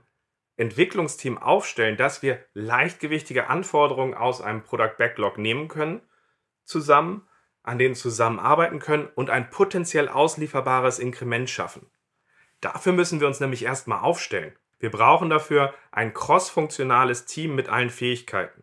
Entwicklungsteam 0.56 1.38
aufstellen, 1.38 1.96
dass 1.96 2.22
wir 2.22 2.38
leichtgewichtige 2.52 3.48
Anforderungen 3.48 4.12
aus 4.12 4.42
einem 4.42 4.62
Product 4.62 4.96
Backlog 4.98 5.38
nehmen 5.38 5.68
können, 5.68 6.02
zusammen, 6.64 7.26
an 7.62 7.78
denen 7.78 7.94
zusammenarbeiten 7.94 8.78
können 8.78 9.08
und 9.14 9.30
ein 9.30 9.48
potenziell 9.48 10.08
auslieferbares 10.08 10.98
Inkrement 10.98 11.48
schaffen. 11.48 11.86
Dafür 12.60 12.92
müssen 12.92 13.20
wir 13.20 13.26
uns 13.26 13.40
nämlich 13.40 13.64
erstmal 13.64 14.00
aufstellen. 14.00 14.52
Wir 14.78 14.90
brauchen 14.90 15.30
dafür 15.30 15.72
ein 15.90 16.12
crossfunktionales 16.12 17.24
Team 17.24 17.54
mit 17.54 17.68
allen 17.68 17.90
Fähigkeiten. 17.90 18.62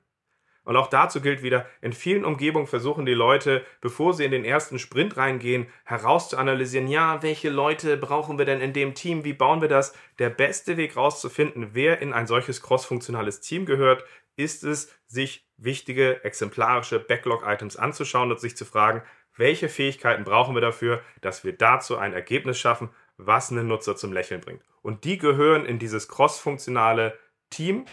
Und 0.63 0.75
auch 0.75 0.87
dazu 0.87 1.21
gilt 1.21 1.41
wieder, 1.41 1.65
in 1.81 1.93
vielen 1.93 2.25
Umgebungen 2.25 2.67
versuchen 2.67 3.05
die 3.05 3.13
Leute, 3.13 3.65
bevor 3.81 4.13
sie 4.13 4.25
in 4.25 4.31
den 4.31 4.45
ersten 4.45 4.77
Sprint 4.77 5.17
reingehen, 5.17 5.67
herauszuanalysieren, 5.85 6.87
ja, 6.87 7.23
welche 7.23 7.49
Leute 7.49 7.97
brauchen 7.97 8.37
wir 8.37 8.45
denn 8.45 8.61
in 8.61 8.73
dem 8.73 8.93
Team, 8.93 9.23
wie 9.23 9.33
bauen 9.33 9.61
wir 9.61 9.69
das? 9.69 9.93
Der 10.19 10.29
beste 10.29 10.77
Weg 10.77 10.95
herauszufinden, 10.95 11.69
wer 11.73 12.01
in 12.01 12.13
ein 12.13 12.27
solches 12.27 12.61
crossfunktionales 12.61 13.41
Team 13.41 13.65
gehört, 13.65 14.03
ist 14.35 14.63
es, 14.63 14.93
sich 15.05 15.45
wichtige 15.57 16.23
exemplarische 16.23 16.99
Backlog-Items 16.99 17.75
anzuschauen 17.75 18.31
und 18.31 18.39
sich 18.39 18.55
zu 18.55 18.63
fragen, 18.63 19.01
welche 19.35 19.69
Fähigkeiten 19.69 20.23
brauchen 20.23 20.55
wir 20.55 20.61
dafür, 20.61 21.01
dass 21.21 21.43
wir 21.43 21.53
dazu 21.53 21.97
ein 21.97 22.13
Ergebnis 22.13 22.59
schaffen, 22.59 22.89
was 23.17 23.51
einen 23.51 23.67
Nutzer 23.67 23.95
zum 23.95 24.13
Lächeln 24.13 24.41
bringt. 24.41 24.63
Und 24.81 25.03
die 25.03 25.17
gehören 25.17 25.65
in 25.65 25.79
dieses 25.79 26.07
crossfunktionale 26.07 27.17
Team, 27.49 27.85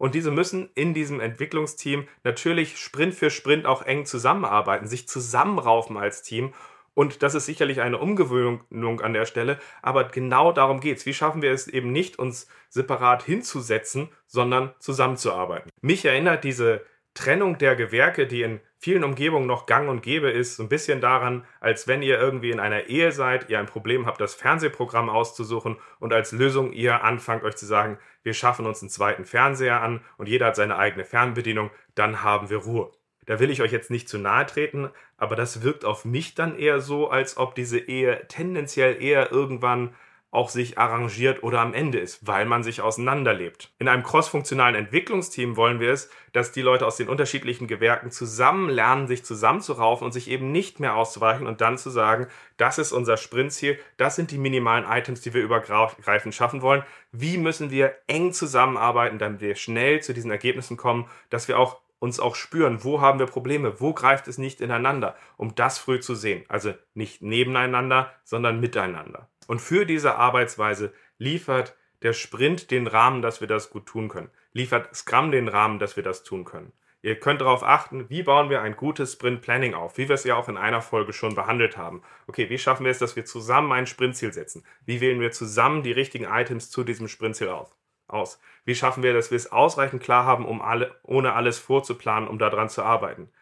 und 0.00 0.14
diese 0.14 0.30
müssen 0.30 0.70
in 0.74 0.94
diesem 0.94 1.20
Entwicklungsteam 1.20 2.08
natürlich 2.24 2.78
Sprint 2.78 3.14
für 3.14 3.28
Sprint 3.28 3.66
auch 3.66 3.82
eng 3.82 4.06
zusammenarbeiten, 4.06 4.88
sich 4.88 5.06
zusammenraufen 5.06 5.98
als 5.98 6.22
Team. 6.22 6.54
Und 6.94 7.22
das 7.22 7.34
ist 7.34 7.44
sicherlich 7.44 7.82
eine 7.82 7.98
Umgewöhnung 7.98 9.00
an 9.02 9.12
der 9.12 9.26
Stelle, 9.26 9.58
aber 9.82 10.04
genau 10.04 10.52
darum 10.52 10.80
geht 10.80 10.96
es. 10.96 11.04
Wie 11.04 11.12
schaffen 11.12 11.42
wir 11.42 11.52
es 11.52 11.68
eben 11.68 11.92
nicht, 11.92 12.18
uns 12.18 12.48
separat 12.70 13.24
hinzusetzen, 13.24 14.08
sondern 14.26 14.72
zusammenzuarbeiten? 14.78 15.70
Mich 15.82 16.02
erinnert 16.06 16.44
diese 16.44 16.80
Trennung 17.12 17.58
der 17.58 17.76
Gewerke, 17.76 18.26
die 18.26 18.40
in 18.40 18.60
vielen 18.80 19.04
Umgebungen 19.04 19.46
noch 19.46 19.66
gang 19.66 19.90
und 19.90 20.02
gäbe 20.02 20.30
ist, 20.30 20.56
so 20.56 20.62
ein 20.62 20.70
bisschen 20.70 21.02
daran, 21.02 21.44
als 21.60 21.86
wenn 21.86 22.02
ihr 22.02 22.18
irgendwie 22.18 22.50
in 22.50 22.60
einer 22.60 22.86
Ehe 22.86 23.12
seid, 23.12 23.50
ihr 23.50 23.58
ein 23.58 23.66
Problem 23.66 24.06
habt, 24.06 24.20
das 24.20 24.34
Fernsehprogramm 24.34 25.10
auszusuchen 25.10 25.76
und 25.98 26.14
als 26.14 26.32
Lösung 26.32 26.72
ihr 26.72 27.04
anfangt 27.04 27.44
euch 27.44 27.56
zu 27.56 27.66
sagen, 27.66 27.98
wir 28.22 28.32
schaffen 28.32 28.66
uns 28.66 28.80
einen 28.80 28.88
zweiten 28.88 29.26
Fernseher 29.26 29.82
an 29.82 30.00
und 30.16 30.28
jeder 30.28 30.46
hat 30.46 30.56
seine 30.56 30.78
eigene 30.78 31.04
Fernbedienung, 31.04 31.70
dann 31.94 32.22
haben 32.22 32.48
wir 32.48 32.58
Ruhe. 32.58 32.90
Da 33.26 33.38
will 33.38 33.50
ich 33.50 33.60
euch 33.60 33.70
jetzt 33.70 33.90
nicht 33.90 34.08
zu 34.08 34.18
nahe 34.18 34.46
treten, 34.46 34.88
aber 35.18 35.36
das 35.36 35.62
wirkt 35.62 35.84
auf 35.84 36.06
mich 36.06 36.34
dann 36.34 36.58
eher 36.58 36.80
so, 36.80 37.10
als 37.10 37.36
ob 37.36 37.54
diese 37.54 37.78
Ehe 37.78 38.26
tendenziell 38.28 39.02
eher 39.02 39.30
irgendwann 39.30 39.94
auch 40.32 40.48
sich 40.48 40.78
arrangiert 40.78 41.42
oder 41.42 41.60
am 41.60 41.74
Ende 41.74 41.98
ist, 41.98 42.26
weil 42.26 42.44
man 42.46 42.62
sich 42.62 42.80
auseinanderlebt. 42.80 43.72
In 43.78 43.88
einem 43.88 44.04
crossfunktionalen 44.04 44.76
Entwicklungsteam 44.76 45.56
wollen 45.56 45.80
wir 45.80 45.92
es, 45.92 46.08
dass 46.32 46.52
die 46.52 46.62
Leute 46.62 46.86
aus 46.86 46.96
den 46.96 47.08
unterschiedlichen 47.08 47.66
Gewerken 47.66 48.10
zusammen 48.10 48.70
lernen, 48.70 49.08
sich 49.08 49.24
zusammenzuraufen 49.24 50.04
und 50.04 50.12
sich 50.12 50.30
eben 50.30 50.52
nicht 50.52 50.78
mehr 50.78 50.94
auszuweichen 50.94 51.46
und 51.46 51.60
dann 51.60 51.78
zu 51.78 51.90
sagen, 51.90 52.28
das 52.56 52.78
ist 52.78 52.92
unser 52.92 53.16
Sprintziel, 53.16 53.78
das 53.96 54.14
sind 54.14 54.30
die 54.30 54.38
minimalen 54.38 54.84
Items, 54.88 55.20
die 55.20 55.34
wir 55.34 55.42
übergreifend 55.42 56.34
schaffen 56.34 56.62
wollen. 56.62 56.84
Wie 57.10 57.36
müssen 57.36 57.70
wir 57.70 57.94
eng 58.06 58.32
zusammenarbeiten, 58.32 59.18
damit 59.18 59.40
wir 59.40 59.56
schnell 59.56 60.00
zu 60.00 60.14
diesen 60.14 60.30
Ergebnissen 60.30 60.76
kommen, 60.76 61.06
dass 61.30 61.48
wir 61.48 61.58
auch 61.58 61.80
uns 62.00 62.18
auch 62.18 62.34
spüren, 62.34 62.82
wo 62.82 63.00
haben 63.00 63.18
wir 63.18 63.26
Probleme, 63.26 63.78
wo 63.78 63.92
greift 63.92 64.26
es 64.26 64.38
nicht 64.38 64.60
ineinander, 64.60 65.16
um 65.36 65.54
das 65.54 65.78
früh 65.78 66.00
zu 66.00 66.14
sehen. 66.14 66.44
Also 66.48 66.72
nicht 66.94 67.22
nebeneinander, 67.22 68.12
sondern 68.24 68.58
miteinander. 68.58 69.28
Und 69.50 69.60
für 69.60 69.84
diese 69.84 70.14
Arbeitsweise 70.14 70.92
liefert 71.18 71.76
der 72.02 72.12
Sprint 72.12 72.70
den 72.70 72.86
Rahmen, 72.86 73.20
dass 73.20 73.40
wir 73.40 73.48
das 73.48 73.70
gut 73.70 73.84
tun 73.84 74.08
können. 74.08 74.30
Liefert 74.52 74.94
Scrum 74.94 75.32
den 75.32 75.48
Rahmen, 75.48 75.80
dass 75.80 75.96
wir 75.96 76.04
das 76.04 76.22
tun 76.22 76.44
können. 76.44 76.72
Ihr 77.02 77.18
könnt 77.18 77.40
darauf 77.40 77.64
achten, 77.64 78.08
wie 78.08 78.22
bauen 78.22 78.48
wir 78.48 78.62
ein 78.62 78.76
gutes 78.76 79.14
Sprint 79.14 79.42
Planning 79.42 79.74
auf, 79.74 79.98
wie 79.98 80.08
wir 80.08 80.14
es 80.14 80.22
ja 80.22 80.36
auch 80.36 80.48
in 80.48 80.56
einer 80.56 80.82
Folge 80.82 81.12
schon 81.12 81.34
behandelt 81.34 81.76
haben. 81.76 82.04
Okay, 82.28 82.48
wie 82.48 82.58
schaffen 82.58 82.84
wir 82.84 82.92
es, 82.92 83.00
dass 83.00 83.16
wir 83.16 83.24
zusammen 83.24 83.72
ein 83.72 83.88
Sprintziel 83.88 84.32
setzen? 84.32 84.62
Wie 84.86 85.00
wählen 85.00 85.18
wir 85.18 85.32
zusammen 85.32 85.82
die 85.82 85.90
richtigen 85.90 86.26
Items 86.26 86.70
zu 86.70 86.84
diesem 86.84 87.08
Sprintziel 87.08 87.48
auf? 87.48 87.74
aus? 88.06 88.40
Wie 88.64 88.76
schaffen 88.76 89.02
wir, 89.02 89.14
dass 89.14 89.32
wir 89.32 89.36
es 89.36 89.50
ausreichend 89.50 90.00
klar 90.00 90.26
haben, 90.26 90.46
um 90.46 90.62
alle, 90.62 90.94
ohne 91.02 91.32
alles 91.32 91.58
vorzuplanen, 91.58 92.28
um 92.28 92.38
daran 92.38 92.68
zu 92.68 92.84
arbeiten? 92.84 93.32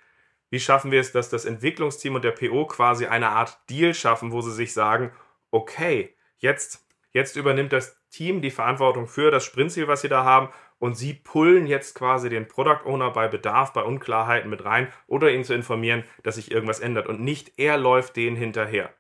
Wie 0.49 0.61
schaffen 0.61 0.91
wir 0.91 1.01
es, 1.01 1.13
dass 1.13 1.29
das 1.29 1.45
Entwicklungsteam 1.45 2.15
und 2.15 2.25
der 2.25 2.31
PO 2.31 2.65
quasi 2.65 3.05
eine 3.05 3.29
Art 3.29 3.59
Deal 3.69 3.93
schaffen, 3.93 4.33
wo 4.33 4.41
sie 4.41 4.53
sich 4.53 4.73
sagen, 4.73 5.13
okay, 5.51 6.17
jetzt, 6.39 6.87
jetzt 7.13 7.37
übernimmt 7.37 7.73
das 7.73 7.99
Team 8.11 8.41
die 8.41 8.51
Verantwortung 8.51 9.07
für 9.07 9.31
das 9.31 9.45
Sprintziel, 9.45 9.89
was 9.89 10.01
sie 10.01 10.09
da 10.09 10.25
haben, 10.25 10.49
und 10.79 10.95
sie 10.95 11.15
pullen 11.15 11.67
jetzt 11.67 11.95
quasi 11.95 12.29
den 12.29 12.47
Product 12.47 12.85
Owner 12.85 13.11
bei 13.11 13.29
Bedarf, 13.29 13.73
bei 13.73 13.83
Unklarheiten 13.83 14.49
mit 14.49 14.65
rein 14.65 14.93
oder 15.07 15.31
ihn 15.31 15.45
zu 15.45 15.55
informieren, 15.55 16.05
dass 16.23 16.37
sich 16.37 16.51
irgendwas 16.51 16.81
ändert 16.81 17.09
und 17.09 17.21
nicht 17.21 17.53
er 17.57 17.77
läuft 17.77 18.17
denen 18.17 18.37
hinterher. 18.37 18.95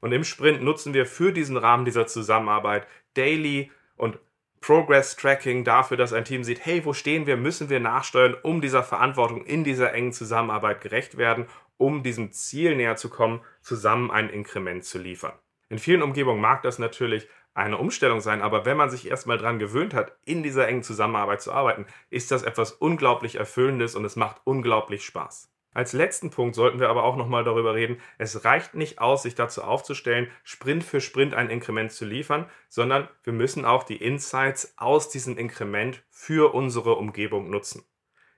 Und 0.00 0.12
im 0.12 0.24
Sprint 0.24 0.62
nutzen 0.62 0.94
wir 0.94 1.06
für 1.06 1.32
diesen 1.32 1.56
Rahmen 1.56 1.84
dieser 1.84 2.08
Zusammenarbeit 2.08 2.88
Daily 3.14 3.70
und 3.96 4.18
Progress 4.60 5.16
Tracking 5.16 5.64
dafür, 5.64 5.96
dass 5.96 6.12
ein 6.12 6.24
Team 6.24 6.44
sieht, 6.44 6.64
hey, 6.64 6.84
wo 6.84 6.92
stehen 6.92 7.26
wir, 7.26 7.36
müssen 7.36 7.68
wir 7.68 7.80
nachsteuern, 7.80 8.36
um 8.42 8.60
dieser 8.60 8.82
Verantwortung 8.82 9.44
in 9.44 9.64
dieser 9.64 9.92
engen 9.92 10.12
Zusammenarbeit 10.12 10.80
gerecht 10.80 11.16
werden, 11.18 11.46
um 11.78 12.02
diesem 12.02 12.32
Ziel 12.32 12.76
näher 12.76 12.96
zu 12.96 13.10
kommen, 13.10 13.40
zusammen 13.60 14.10
ein 14.10 14.28
Inkrement 14.28 14.84
zu 14.84 14.98
liefern. 14.98 15.32
In 15.72 15.78
vielen 15.78 16.02
Umgebungen 16.02 16.42
mag 16.42 16.60
das 16.60 16.78
natürlich 16.78 17.28
eine 17.54 17.78
Umstellung 17.78 18.20
sein, 18.20 18.42
aber 18.42 18.66
wenn 18.66 18.76
man 18.76 18.90
sich 18.90 19.08
erstmal 19.08 19.38
daran 19.38 19.58
gewöhnt 19.58 19.94
hat, 19.94 20.14
in 20.26 20.42
dieser 20.42 20.68
engen 20.68 20.82
Zusammenarbeit 20.82 21.40
zu 21.40 21.50
arbeiten, 21.50 21.86
ist 22.10 22.30
das 22.30 22.42
etwas 22.42 22.72
unglaublich 22.72 23.36
Erfüllendes 23.36 23.94
und 23.94 24.04
es 24.04 24.14
macht 24.14 24.42
unglaublich 24.44 25.02
Spaß. 25.02 25.50
Als 25.72 25.94
letzten 25.94 26.28
Punkt 26.28 26.56
sollten 26.56 26.78
wir 26.78 26.90
aber 26.90 27.04
auch 27.04 27.16
nochmal 27.16 27.42
darüber 27.42 27.74
reden, 27.74 28.02
es 28.18 28.44
reicht 28.44 28.74
nicht 28.74 29.00
aus, 29.00 29.22
sich 29.22 29.34
dazu 29.34 29.62
aufzustellen, 29.62 30.28
Sprint 30.44 30.84
für 30.84 31.00
Sprint 31.00 31.32
ein 31.32 31.48
Inkrement 31.48 31.90
zu 31.90 32.04
liefern, 32.04 32.50
sondern 32.68 33.08
wir 33.24 33.32
müssen 33.32 33.64
auch 33.64 33.84
die 33.84 33.96
Insights 33.96 34.74
aus 34.76 35.08
diesem 35.08 35.38
Inkrement 35.38 36.04
für 36.10 36.52
unsere 36.52 36.96
Umgebung 36.96 37.48
nutzen. 37.48 37.82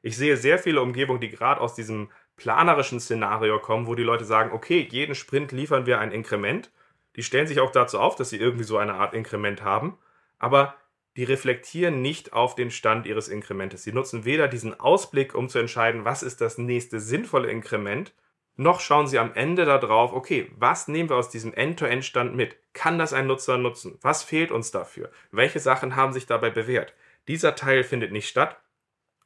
Ich 0.03 0.17
sehe 0.17 0.37
sehr 0.37 0.61
viele 0.61 0.81
Umgebungen, 0.81 1.21
die 1.21 1.31
gerade 1.31 1.61
aus 1.61 1.75
diesem 1.75 2.13
planerischen 2.37 3.01
Szenario 3.01 3.59
kommen, 3.59 3.89
wo 3.89 3.97
die 3.97 4.05
Leute 4.05 4.25
sagen, 4.25 4.53
okay, 4.53 4.87
jeden 4.89 5.17
Sprint 5.17 5.51
liefern 5.51 5.87
wir 5.87 5.99
ein 5.99 6.13
Inkrement 6.13 6.71
die 7.17 7.23
stellen 7.23 7.47
sich 7.47 7.61
auch 7.61 7.71
dazu 7.71 7.99
auf, 8.01 8.17
dass 8.17 8.31
sie 8.31 8.39
irgendwie 8.39 8.65
so 8.65 8.77
eine 8.77 8.95
Art 8.95 9.15
Inkrement 9.15 9.63
haben, 9.63 9.99
aber 10.39 10.75
die 11.17 11.25
reflektieren 11.25 12.03
nicht 12.03 12.33
auf 12.33 12.55
den 12.57 12.71
Stand 12.71 13.07
ihres 13.07 13.29
Inkrementes. 13.29 13.85
Sie 13.85 13.93
nutzen 13.93 14.25
weder 14.25 14.49
diesen 14.49 14.79
Ausblick, 14.79 15.35
um 15.35 15.49
zu 15.49 15.59
entscheiden, 15.59 16.05
was 16.05 16.23
ist 16.23 16.41
das 16.41 16.59
nächste 16.59 16.99
sinnvolle 16.99 17.51
Inkrement, 17.51 18.13
noch 18.57 18.81
schauen 18.81 19.09
sie 19.09 19.19
am 19.19 19.35
Ende 19.35 19.65
darauf, 19.65 20.13
okay, 20.13 20.51
was 20.57 20.87
nehmen 20.87 21.09
wir 21.09 21.17
aus 21.17 21.29
diesem 21.29 21.53
End-to-End-Stand 21.53 22.37
mit? 22.37 22.57
Kann 22.73 22.99
das 22.99 23.13
ein 23.13 23.27
Nutzer 23.27 23.59
nutzen? 23.59 23.99
Was 24.01 24.23
fehlt 24.23 24.53
uns 24.53 24.71
dafür? 24.71 25.11
Welche 25.33 25.59
Sachen 25.59 25.97
haben 25.97 26.13
sich 26.13 26.27
dabei 26.27 26.51
bewährt? 26.51 26.95
Dieser 27.27 27.57
Teil 27.57 27.83
findet 27.83 28.13
nicht 28.13 28.29
statt 28.29 28.61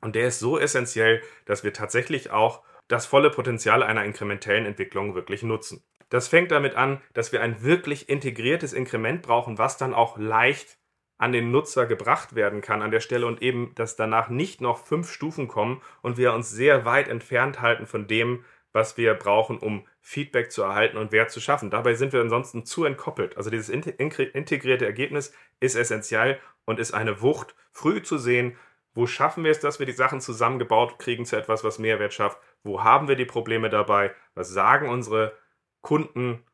und 0.01 0.15
der 0.15 0.29
ist 0.29 0.39
so 0.39 0.59
essentiell, 0.59 1.23
dass 1.45 1.63
wir 1.63 1.75
tatsächlich 1.75 2.31
auch 2.31 2.63
das 2.89 3.05
volle 3.05 3.31
Potenzial 3.31 3.83
einer 3.83 4.05
inkrementellen 4.05 4.65
Entwicklung 4.65 5.15
wirklich 5.15 5.43
nutzen. 5.43 5.83
Das 6.09 6.29
fängt 6.29 6.51
damit 6.51 6.75
an, 6.75 7.01
dass 7.13 7.33
wir 7.33 7.43
ein 7.43 7.63
wirklich 7.63 8.09
integriertes 8.09 8.73
Inkrement 8.73 9.23
brauchen, 9.23 9.59
was 9.59 9.77
dann 9.77 9.95
auch 9.95 10.19
leicht 10.19 10.79
an 11.19 11.33
den 11.33 11.51
Nutzer 11.51 11.87
gebracht 11.87 12.35
werden 12.35 12.61
kann 12.61 12.81
an 12.81 12.93
der 12.93 13.01
Stelle 13.01 13.27
und 13.27 13.43
eben, 13.43 13.75
dass 13.75 13.97
danach 13.97 14.29
nicht 14.29 14.61
noch 14.61 14.79
fünf 14.87 15.11
Stufen 15.11 15.49
kommen 15.49 15.83
und 16.01 16.17
wir 16.17 16.33
uns 16.33 16.51
sehr 16.51 16.85
weit 16.85 17.09
entfernt 17.09 17.61
halten 17.61 17.87
von 17.87 18.07
dem, 18.07 18.45
was 18.73 18.97
wir 18.97 19.15
brauchen, 19.15 19.59
um 19.59 19.87
Feedback 20.01 20.53
zu 20.53 20.63
erhalten 20.63 20.97
und 20.97 21.11
Wert 21.11 21.31
zu 21.31 21.41
schaffen. 21.41 21.71
Dabei 21.71 21.95
sind 21.95 22.13
wir 22.13 22.21
ansonsten 22.21 22.65
zu 22.65 22.85
entkoppelt. 22.85 23.37
Also 23.37 23.51
dieses 23.51 23.69
integrierte 23.69 24.87
Ergebnis 24.87 25.33
ist 25.59 25.75
essentiell 25.75 26.39
und 26.65 26.79
ist 26.79 26.93
eine 26.93 27.21
Wucht, 27.21 27.57
früh 27.73 28.03
zu 28.03 28.17
sehen, 28.19 28.57
wo 28.95 29.07
schaffen 29.07 29.43
wir 29.45 29.51
es, 29.51 29.61
dass 29.61 29.79
wir 29.79 29.87
die 29.87 29.93
Sachen 29.93 30.21
zusammengebaut 30.21 30.99
kriegen 30.99 31.25
zu 31.25 31.37
etwas, 31.37 31.65
was 31.65 31.79
Mehrwert 31.79 32.15
schafft? 32.15 32.39
wo 32.63 32.83
haben 32.83 33.09
wir 33.09 33.17
die 33.17 33.25
Probleme 33.25 33.71
dabei, 33.71 34.15
was 34.35 34.49
sagen 34.51 34.89
unsere 34.89 35.37
Kunden 35.81 36.45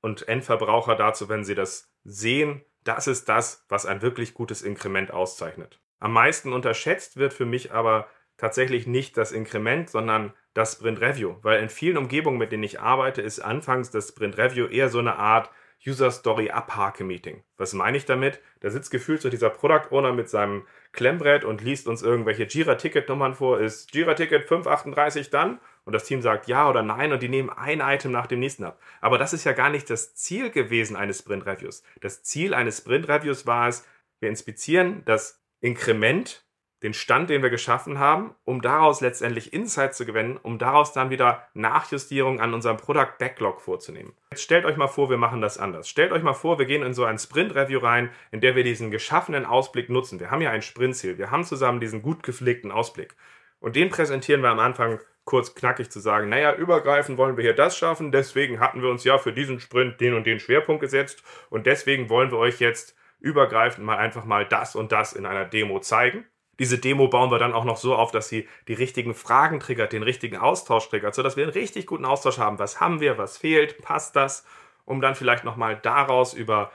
und 0.00 0.28
Endverbraucher 0.28 0.96
dazu, 0.96 1.28
wenn 1.28 1.44
sie 1.44 1.54
das 1.54 1.90
sehen. 2.04 2.64
Das 2.84 3.06
ist 3.06 3.28
das, 3.28 3.64
was 3.68 3.86
ein 3.86 4.02
wirklich 4.02 4.34
gutes 4.34 4.62
Inkrement 4.62 5.10
auszeichnet. 5.10 5.80
Am 6.00 6.12
meisten 6.12 6.52
unterschätzt 6.52 7.16
wird 7.16 7.32
für 7.32 7.46
mich 7.46 7.72
aber 7.72 8.08
tatsächlich 8.36 8.86
nicht 8.86 9.16
das 9.16 9.32
Inkrement, 9.32 9.88
sondern 9.88 10.34
das 10.52 10.74
Sprint 10.74 11.00
Review, 11.00 11.36
weil 11.42 11.62
in 11.62 11.68
vielen 11.68 11.96
Umgebungen, 11.96 12.38
mit 12.38 12.52
denen 12.52 12.62
ich 12.62 12.80
arbeite, 12.80 13.22
ist 13.22 13.40
anfangs 13.40 13.90
das 13.90 14.08
Sprint 14.08 14.36
Review 14.38 14.66
eher 14.66 14.88
so 14.88 14.98
eine 14.98 15.16
Art 15.16 15.50
User 15.86 16.10
Story 16.10 16.50
Abhake 16.50 17.04
Meeting. 17.04 17.42
Was 17.56 17.72
meine 17.72 17.96
ich 17.96 18.06
damit? 18.06 18.40
Da 18.60 18.70
sitzt 18.70 18.90
gefühlt 18.90 19.20
so 19.20 19.28
dieser 19.28 19.50
Product 19.50 19.90
Owner 19.90 20.12
mit 20.12 20.28
seinem 20.28 20.66
Klemmbrett 20.92 21.44
und 21.44 21.60
liest 21.60 21.88
uns 21.88 22.02
irgendwelche 22.02 22.44
Jira 22.44 22.76
Ticket 22.76 23.08
Nummern 23.08 23.34
vor. 23.34 23.60
Ist 23.60 23.94
Jira 23.94 24.14
Ticket 24.14 24.44
538 24.44 25.30
dann? 25.30 25.60
Und 25.84 25.92
das 25.92 26.04
Team 26.04 26.22
sagt 26.22 26.48
ja 26.48 26.68
oder 26.68 26.82
nein 26.82 27.12
und 27.12 27.22
die 27.22 27.28
nehmen 27.28 27.50
ein 27.50 27.80
Item 27.80 28.10
nach 28.10 28.26
dem 28.26 28.40
nächsten 28.40 28.64
ab. 28.64 28.80
Aber 29.00 29.18
das 29.18 29.32
ist 29.32 29.44
ja 29.44 29.52
gar 29.52 29.70
nicht 29.70 29.90
das 29.90 30.14
Ziel 30.14 30.50
gewesen 30.50 30.96
eines 30.96 31.18
Sprint 31.18 31.46
Reviews. 31.46 31.82
Das 32.00 32.22
Ziel 32.22 32.54
eines 32.54 32.78
Sprint 32.78 33.08
Reviews 33.08 33.46
war 33.46 33.68
es, 33.68 33.86
wir 34.20 34.30
inspizieren 34.30 35.02
das 35.04 35.42
Inkrement 35.60 36.44
den 36.84 36.92
Stand, 36.92 37.30
den 37.30 37.42
wir 37.42 37.48
geschaffen 37.48 37.98
haben, 37.98 38.34
um 38.44 38.60
daraus 38.60 39.00
letztendlich 39.00 39.54
Insights 39.54 39.96
zu 39.96 40.04
gewinnen, 40.04 40.36
um 40.36 40.58
daraus 40.58 40.92
dann 40.92 41.08
wieder 41.08 41.48
Nachjustierungen 41.54 42.40
an 42.40 42.52
unserem 42.52 42.76
Product 42.76 43.16
Backlog 43.18 43.62
vorzunehmen. 43.62 44.12
Jetzt 44.30 44.42
stellt 44.42 44.66
euch 44.66 44.76
mal 44.76 44.86
vor, 44.86 45.08
wir 45.08 45.16
machen 45.16 45.40
das 45.40 45.56
anders. 45.56 45.88
Stellt 45.88 46.12
euch 46.12 46.22
mal 46.22 46.34
vor, 46.34 46.58
wir 46.58 46.66
gehen 46.66 46.82
in 46.82 46.92
so 46.92 47.04
ein 47.04 47.18
Sprint-Review 47.18 47.78
rein, 47.78 48.10
in 48.32 48.42
der 48.42 48.54
wir 48.54 48.64
diesen 48.64 48.90
geschaffenen 48.90 49.46
Ausblick 49.46 49.88
nutzen. 49.88 50.20
Wir 50.20 50.30
haben 50.30 50.42
ja 50.42 50.50
ein 50.50 50.60
Sprintziel, 50.60 51.16
wir 51.16 51.30
haben 51.30 51.44
zusammen 51.44 51.80
diesen 51.80 52.02
gut 52.02 52.22
gepflegten 52.22 52.70
Ausblick. 52.70 53.16
Und 53.64 53.76
den 53.76 53.88
präsentieren 53.88 54.42
wir 54.42 54.50
am 54.50 54.58
Anfang 54.58 55.00
kurz 55.24 55.54
knackig 55.54 55.90
zu 55.90 55.98
sagen, 55.98 56.28
naja, 56.28 56.54
übergreifend 56.54 57.16
wollen 57.16 57.38
wir 57.38 57.44
hier 57.44 57.54
das 57.54 57.78
schaffen, 57.78 58.12
deswegen 58.12 58.60
hatten 58.60 58.82
wir 58.82 58.90
uns 58.90 59.04
ja 59.04 59.16
für 59.16 59.32
diesen 59.32 59.58
Sprint 59.58 60.02
den 60.02 60.12
und 60.12 60.26
den 60.26 60.38
Schwerpunkt 60.38 60.82
gesetzt 60.82 61.22
und 61.48 61.64
deswegen 61.64 62.10
wollen 62.10 62.30
wir 62.30 62.36
euch 62.36 62.60
jetzt 62.60 62.94
übergreifend 63.20 63.86
mal 63.86 63.96
einfach 63.96 64.26
mal 64.26 64.44
das 64.44 64.76
und 64.76 64.92
das 64.92 65.14
in 65.14 65.24
einer 65.24 65.46
Demo 65.46 65.80
zeigen. 65.80 66.26
Diese 66.58 66.76
Demo 66.76 67.08
bauen 67.08 67.30
wir 67.30 67.38
dann 67.38 67.54
auch 67.54 67.64
noch 67.64 67.78
so 67.78 67.94
auf, 67.94 68.10
dass 68.10 68.28
sie 68.28 68.46
die 68.68 68.74
richtigen 68.74 69.14
Fragen 69.14 69.60
triggert, 69.60 69.94
den 69.94 70.02
richtigen 70.02 70.36
Austausch 70.36 70.90
triggert, 70.90 71.14
sodass 71.14 71.38
wir 71.38 71.44
einen 71.44 71.54
richtig 71.54 71.86
guten 71.86 72.04
Austausch 72.04 72.36
haben. 72.36 72.58
Was 72.58 72.80
haben 72.80 73.00
wir, 73.00 73.16
was 73.16 73.38
fehlt, 73.38 73.80
passt 73.80 74.14
das? 74.14 74.44
Um 74.84 75.00
dann 75.00 75.14
vielleicht 75.14 75.44
nochmal 75.44 75.80
daraus 75.82 76.34
über 76.34 76.70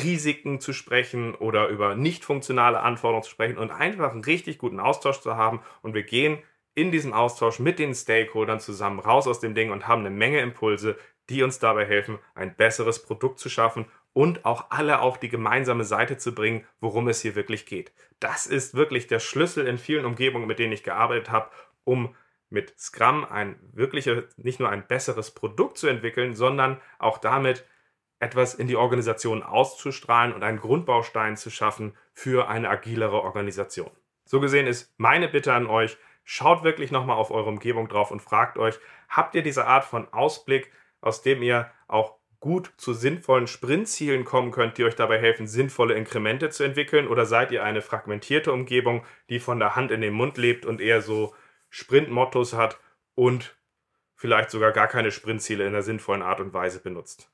Risiken 0.00 0.60
zu 0.60 0.72
sprechen 0.72 1.34
oder 1.34 1.68
über 1.68 1.94
nicht 1.94 2.24
funktionale 2.24 2.80
Anforderungen 2.80 3.24
zu 3.24 3.30
sprechen 3.30 3.58
und 3.58 3.70
einfach 3.70 4.12
einen 4.12 4.24
richtig 4.24 4.58
guten 4.58 4.80
Austausch 4.80 5.20
zu 5.20 5.36
haben. 5.36 5.60
Und 5.82 5.94
wir 5.94 6.02
gehen 6.02 6.38
in 6.74 6.90
diesem 6.90 7.12
Austausch 7.12 7.58
mit 7.58 7.78
den 7.78 7.94
Stakeholdern 7.94 8.60
zusammen 8.60 8.98
raus 8.98 9.26
aus 9.26 9.40
dem 9.40 9.54
Ding 9.54 9.70
und 9.70 9.86
haben 9.86 10.00
eine 10.00 10.14
Menge 10.14 10.40
Impulse, 10.40 10.96
die 11.28 11.42
uns 11.42 11.58
dabei 11.58 11.84
helfen, 11.84 12.18
ein 12.34 12.56
besseres 12.56 13.02
Produkt 13.02 13.38
zu 13.38 13.48
schaffen 13.48 13.86
und 14.12 14.44
auch 14.44 14.66
alle 14.70 15.00
auf 15.00 15.18
die 15.18 15.28
gemeinsame 15.28 15.84
Seite 15.84 16.16
zu 16.18 16.34
bringen, 16.34 16.66
worum 16.80 17.08
es 17.08 17.20
hier 17.20 17.34
wirklich 17.34 17.66
geht. 17.66 17.92
Das 18.20 18.46
ist 18.46 18.74
wirklich 18.74 19.06
der 19.06 19.20
Schlüssel 19.20 19.66
in 19.66 19.78
vielen 19.78 20.04
Umgebungen, 20.04 20.46
mit 20.46 20.58
denen 20.58 20.72
ich 20.72 20.82
gearbeitet 20.82 21.30
habe, 21.30 21.50
um 21.84 22.14
mit 22.50 22.78
Scrum 22.78 23.24
ein 23.24 23.58
wirkliches, 23.72 24.24
nicht 24.36 24.60
nur 24.60 24.68
ein 24.68 24.86
besseres 24.86 25.30
Produkt 25.30 25.78
zu 25.78 25.86
entwickeln, 25.86 26.34
sondern 26.34 26.80
auch 26.98 27.18
damit 27.18 27.64
etwas 28.22 28.54
in 28.54 28.68
die 28.68 28.76
Organisation 28.76 29.42
auszustrahlen 29.42 30.32
und 30.32 30.44
einen 30.44 30.60
Grundbaustein 30.60 31.36
zu 31.36 31.50
schaffen 31.50 31.96
für 32.14 32.48
eine 32.48 32.70
agilere 32.70 33.20
Organisation. 33.20 33.90
So 34.24 34.38
gesehen 34.40 34.68
ist 34.68 34.94
meine 34.96 35.28
Bitte 35.28 35.52
an 35.52 35.66
euch, 35.66 35.98
schaut 36.22 36.62
wirklich 36.62 36.92
nochmal 36.92 37.16
auf 37.16 37.32
eure 37.32 37.48
Umgebung 37.48 37.88
drauf 37.88 38.12
und 38.12 38.22
fragt 38.22 38.58
euch, 38.58 38.78
habt 39.08 39.34
ihr 39.34 39.42
diese 39.42 39.66
Art 39.66 39.84
von 39.84 40.12
Ausblick, 40.12 40.72
aus 41.00 41.22
dem 41.22 41.42
ihr 41.42 41.70
auch 41.88 42.14
gut 42.38 42.72
zu 42.76 42.94
sinnvollen 42.94 43.48
Sprintzielen 43.48 44.24
kommen 44.24 44.52
könnt, 44.52 44.78
die 44.78 44.84
euch 44.84 44.94
dabei 44.94 45.18
helfen, 45.18 45.48
sinnvolle 45.48 45.94
Inkremente 45.94 46.50
zu 46.50 46.62
entwickeln? 46.62 47.08
Oder 47.08 47.26
seid 47.26 47.50
ihr 47.50 47.64
eine 47.64 47.82
fragmentierte 47.82 48.52
Umgebung, 48.52 49.04
die 49.30 49.40
von 49.40 49.58
der 49.58 49.74
Hand 49.74 49.90
in 49.90 50.00
den 50.00 50.14
Mund 50.14 50.38
lebt 50.38 50.64
und 50.64 50.80
eher 50.80 51.02
so 51.02 51.34
Sprintmottos 51.70 52.54
hat 52.54 52.78
und 53.16 53.56
vielleicht 54.14 54.50
sogar 54.50 54.70
gar 54.70 54.86
keine 54.86 55.10
Sprintziele 55.10 55.66
in 55.66 55.72
der 55.72 55.82
sinnvollen 55.82 56.22
Art 56.22 56.40
und 56.40 56.52
Weise 56.54 56.80
benutzt? 56.80 57.31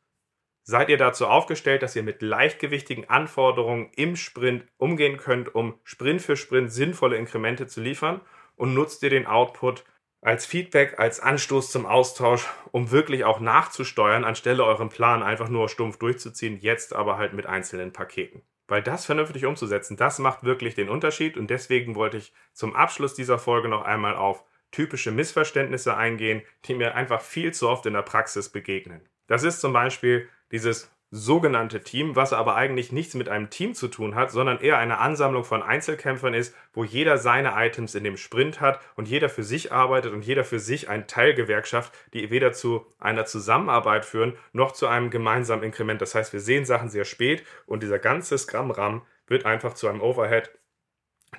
Seid 0.71 0.91
ihr 0.91 0.99
dazu 0.99 1.27
aufgestellt, 1.27 1.83
dass 1.83 1.97
ihr 1.97 2.03
mit 2.03 2.21
leichtgewichtigen 2.21 3.09
Anforderungen 3.09 3.91
im 3.97 4.17
Sprint 4.17 4.67
umgehen 4.77 5.17
könnt, 5.17 5.55
um 5.55 5.81
Sprint 5.83 6.21
für 6.21 6.37
Sprint 6.37 6.71
sinnvolle 6.71 7.17
Inkremente 7.17 7.67
zu 7.67 7.81
liefern? 7.81 8.21
Und 8.55 8.75
nutzt 8.75 9.03
ihr 9.03 9.09
den 9.09 9.27
Output 9.27 9.87
als 10.21 10.45
Feedback, 10.45 10.99
als 10.99 11.21
Anstoß 11.21 11.73
zum 11.73 11.87
Austausch, 11.87 12.47
um 12.71 12.91
wirklich 12.91 13.25
auch 13.25 13.41
nachzusteuern, 13.41 14.25
anstelle 14.25 14.63
euren 14.63 14.91
Plan 14.91 15.23
einfach 15.23 15.49
nur 15.49 15.71
stumpf 15.71 15.97
durchzuziehen, 15.97 16.59
jetzt 16.59 16.95
aber 16.95 17.17
halt 17.17 17.33
mit 17.33 17.47
einzelnen 17.47 17.95
Paketen. 17.95 18.43
Weil 18.67 18.83
das 18.83 19.07
vernünftig 19.07 19.47
umzusetzen, 19.47 19.97
das 19.97 20.19
macht 20.19 20.45
wirklich 20.45 20.75
den 20.75 20.91
Unterschied 20.91 21.39
und 21.39 21.49
deswegen 21.49 21.95
wollte 21.95 22.19
ich 22.19 22.35
zum 22.53 22.77
Abschluss 22.77 23.15
dieser 23.15 23.39
Folge 23.39 23.71
noch 23.71 23.87
einmal 23.87 24.17
auf 24.17 24.45
typische 24.71 25.13
Missverständnisse 25.13 25.97
eingehen, 25.97 26.43
die 26.67 26.75
mir 26.75 26.95
einfach 26.95 27.23
viel 27.23 27.55
zu 27.55 27.71
oft 27.71 27.87
in 27.87 27.95
der 27.95 28.03
Praxis 28.03 28.51
begegnen. 28.51 29.09
Das 29.29 29.45
ist 29.45 29.61
zum 29.61 29.73
Beispiel 29.73 30.29
dieses 30.53 30.91
sogenannte 31.11 31.83
Team, 31.83 32.17
was 32.17 32.35
aber 32.35 32.55
eigentlich 32.55 32.93
nichts 32.93 33.15
mit 33.15 33.31
einem 33.31 33.49
Team 33.49 33.75
zu 33.75 33.89
tun 33.89 34.15
hat, 34.15 34.31
sondern 34.31 34.61
eher 34.61 34.77
eine 34.77 34.99
Ansammlung 34.99 35.43
von 35.43 35.63
Einzelkämpfern 35.63 36.35
ist, 36.35 36.55
wo 36.75 36.85
jeder 36.85 37.17
seine 37.17 37.53
Items 37.57 37.95
in 37.95 38.05
dem 38.05 38.19
Sprint 38.19 38.61
hat 38.61 38.81
und 38.95 39.09
jeder 39.09 39.31
für 39.31 39.43
sich 39.43 39.73
arbeitet 39.73 40.13
und 40.13 40.23
jeder 40.23 40.45
für 40.45 40.59
sich 40.59 40.91
eine 40.91 41.07
Teilgewerkschaft, 41.07 41.95
die 42.13 42.31
weder 42.31 42.53
zu 42.53 42.85
einer 42.99 43.25
Zusammenarbeit 43.25 44.05
führen 44.05 44.37
noch 44.53 44.73
zu 44.73 44.87
einem 44.87 45.09
gemeinsamen 45.09 45.63
Inkrement. 45.63 46.03
Das 46.03 46.15
heißt, 46.15 46.35
wir 46.35 46.41
sehen 46.41 46.67
Sachen 46.67 46.91
sehr 46.91 47.07
spät 47.07 47.43
und 47.65 47.83
dieser 47.83 47.99
ganze 47.99 48.37
Scrum-Ram 48.37 49.03
wird 49.27 49.47
einfach 49.47 49.73
zu 49.73 49.89
einem 49.89 50.03
Overhead, 50.03 50.51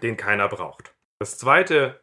den 0.02 0.18
keiner 0.18 0.48
braucht. 0.48 0.96
Das 1.20 1.38
zweite 1.38 2.00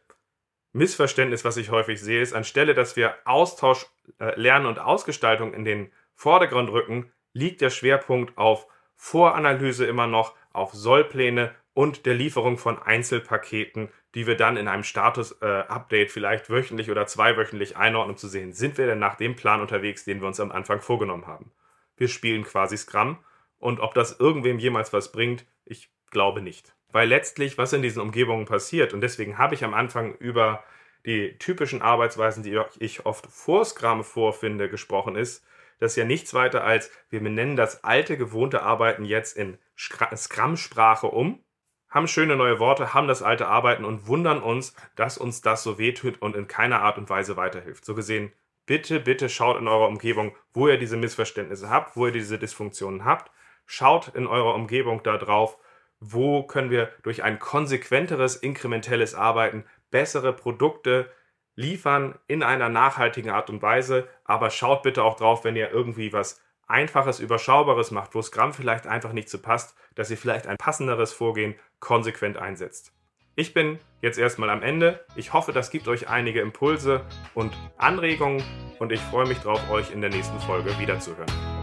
Missverständnis, 0.71 1.43
was 1.43 1.57
ich 1.57 1.69
häufig 1.69 1.99
sehe, 1.99 2.21
ist, 2.21 2.33
anstelle 2.33 2.73
dass 2.73 2.95
wir 2.95 3.15
Austausch, 3.25 3.87
äh, 4.19 4.39
Lernen 4.39 4.67
und 4.67 4.79
Ausgestaltung 4.79 5.53
in 5.53 5.65
den 5.65 5.91
Vordergrund 6.17 6.71
rücken, 6.71 7.11
liegt 7.31 7.61
der 7.61 7.69
Schwerpunkt 7.69 8.37
auf 8.37 8.67
Voranalyse 8.95 9.85
immer 9.85 10.07
noch, 10.07 10.35
auf 10.51 10.73
Sollpläne 10.73 11.53
und 11.73 12.07
der 12.07 12.15
Lieferung 12.15 12.57
von 12.57 12.81
Einzelpaketen, 12.81 13.89
die 14.15 14.25
wir 14.25 14.35
dann 14.35 14.57
in 14.57 14.67
einem 14.67 14.83
Status-Update 14.83 16.07
äh, 16.07 16.11
vielleicht 16.11 16.49
wöchentlich 16.49 16.89
oder 16.89 17.05
zweiwöchentlich 17.05 17.77
einordnen, 17.77 18.15
um 18.15 18.17
zu 18.17 18.27
sehen, 18.27 18.51
sind 18.51 18.79
wir 18.79 18.87
denn 18.87 18.97
nach 18.97 19.13
dem 19.13 19.35
Plan 19.35 19.61
unterwegs, 19.61 20.03
den 20.03 20.19
wir 20.19 20.27
uns 20.27 20.39
am 20.39 20.51
Anfang 20.51 20.81
vorgenommen 20.81 21.27
haben. 21.27 21.51
Wir 21.95 22.07
spielen 22.07 22.43
quasi 22.43 22.77
Scrum 22.77 23.19
und 23.59 23.79
ob 23.79 23.93
das 23.93 24.19
irgendwem 24.19 24.57
jemals 24.57 24.91
was 24.91 25.11
bringt, 25.11 25.45
ich 25.65 25.91
glaube 26.09 26.41
nicht. 26.41 26.73
Weil 26.91 27.07
letztlich, 27.07 27.59
was 27.59 27.73
in 27.73 27.83
diesen 27.83 28.01
Umgebungen 28.01 28.45
passiert, 28.45 28.93
und 28.93 29.01
deswegen 29.01 29.37
habe 29.37 29.53
ich 29.53 29.63
am 29.63 29.75
Anfang 29.75 30.15
über 30.15 30.63
die 31.05 31.37
typischen 31.37 31.83
Arbeitsweisen, 31.83 32.41
die 32.41 32.59
ich 32.79 33.05
oft 33.05 33.27
vor 33.27 33.65
Scrum 33.65 34.03
vorfinde, 34.03 34.67
gesprochen 34.67 35.15
ist, 35.15 35.45
das 35.79 35.93
ist 35.93 35.97
ja 35.97 36.05
nichts 36.05 36.33
weiter 36.33 36.63
als, 36.63 36.91
wir 37.09 37.21
benennen 37.21 37.55
das 37.55 37.83
alte, 37.83 38.17
gewohnte 38.17 38.63
Arbeiten 38.63 39.05
jetzt 39.05 39.37
in 39.37 39.57
Scrum-Sprache 39.75 41.07
um, 41.07 41.43
haben 41.89 42.07
schöne 42.07 42.35
neue 42.35 42.59
Worte, 42.59 42.93
haben 42.93 43.07
das 43.07 43.23
alte 43.23 43.47
Arbeiten 43.47 43.85
und 43.85 44.07
wundern 44.07 44.41
uns, 44.41 44.75
dass 44.95 45.17
uns 45.17 45.41
das 45.41 45.63
so 45.63 45.77
wehtut 45.77 46.21
und 46.21 46.35
in 46.35 46.47
keiner 46.47 46.81
Art 46.81 46.97
und 46.97 47.09
Weise 47.09 47.37
weiterhilft. 47.37 47.85
So 47.85 47.95
gesehen, 47.95 48.33
bitte, 48.65 48.99
bitte 48.99 49.29
schaut 49.29 49.59
in 49.59 49.67
eurer 49.67 49.87
Umgebung, 49.87 50.35
wo 50.53 50.67
ihr 50.67 50.77
diese 50.77 50.97
Missverständnisse 50.97 51.69
habt, 51.69 51.95
wo 51.95 52.07
ihr 52.07 52.11
diese 52.11 52.37
Dysfunktionen 52.37 53.05
habt. 53.05 53.31
Schaut 53.65 54.09
in 54.09 54.27
eurer 54.27 54.55
Umgebung 54.55 55.01
da 55.03 55.17
drauf, 55.17 55.57
wo 55.99 56.43
können 56.43 56.69
wir 56.69 56.91
durch 57.03 57.23
ein 57.23 57.39
konsequenteres, 57.39 58.35
inkrementelles 58.35 59.15
Arbeiten 59.15 59.65
bessere 59.89 60.33
Produkte 60.33 61.11
liefern 61.57 62.17
in 62.27 62.43
einer 62.43 62.69
nachhaltigen 62.69 63.31
Art 63.31 63.49
und 63.49 63.61
Weise, 63.61 64.07
aber 64.23 64.49
schaut 64.49 64.83
bitte 64.83 65.03
auch 65.03 65.17
drauf, 65.17 65.43
wenn 65.43 65.57
ihr 65.57 65.71
irgendwie 65.71 66.13
was 66.13 66.41
Einfaches, 66.67 67.19
Überschaubares 67.19 67.91
macht, 67.91 68.13
wo 68.13 68.21
Scrum 68.21 68.53
vielleicht 68.53 68.87
einfach 68.87 69.13
nicht 69.13 69.29
so 69.29 69.39
passt, 69.39 69.75
dass 69.95 70.11
ihr 70.11 70.17
vielleicht 70.17 70.47
ein 70.47 70.57
passenderes 70.57 71.13
Vorgehen 71.13 71.55
konsequent 71.79 72.37
einsetzt. 72.37 72.93
Ich 73.35 73.53
bin 73.53 73.79
jetzt 74.01 74.19
erstmal 74.19 74.49
am 74.49 74.63
Ende. 74.63 75.05
Ich 75.15 75.33
hoffe, 75.33 75.53
das 75.53 75.71
gibt 75.71 75.87
euch 75.87 76.09
einige 76.09 76.41
Impulse 76.41 77.05
und 77.33 77.53
Anregungen 77.77 78.43
und 78.79 78.91
ich 78.91 78.99
freue 78.99 79.27
mich 79.27 79.39
darauf, 79.39 79.69
euch 79.69 79.91
in 79.91 80.01
der 80.01 80.09
nächsten 80.09 80.39
Folge 80.39 80.77
wiederzuhören. 80.79 81.56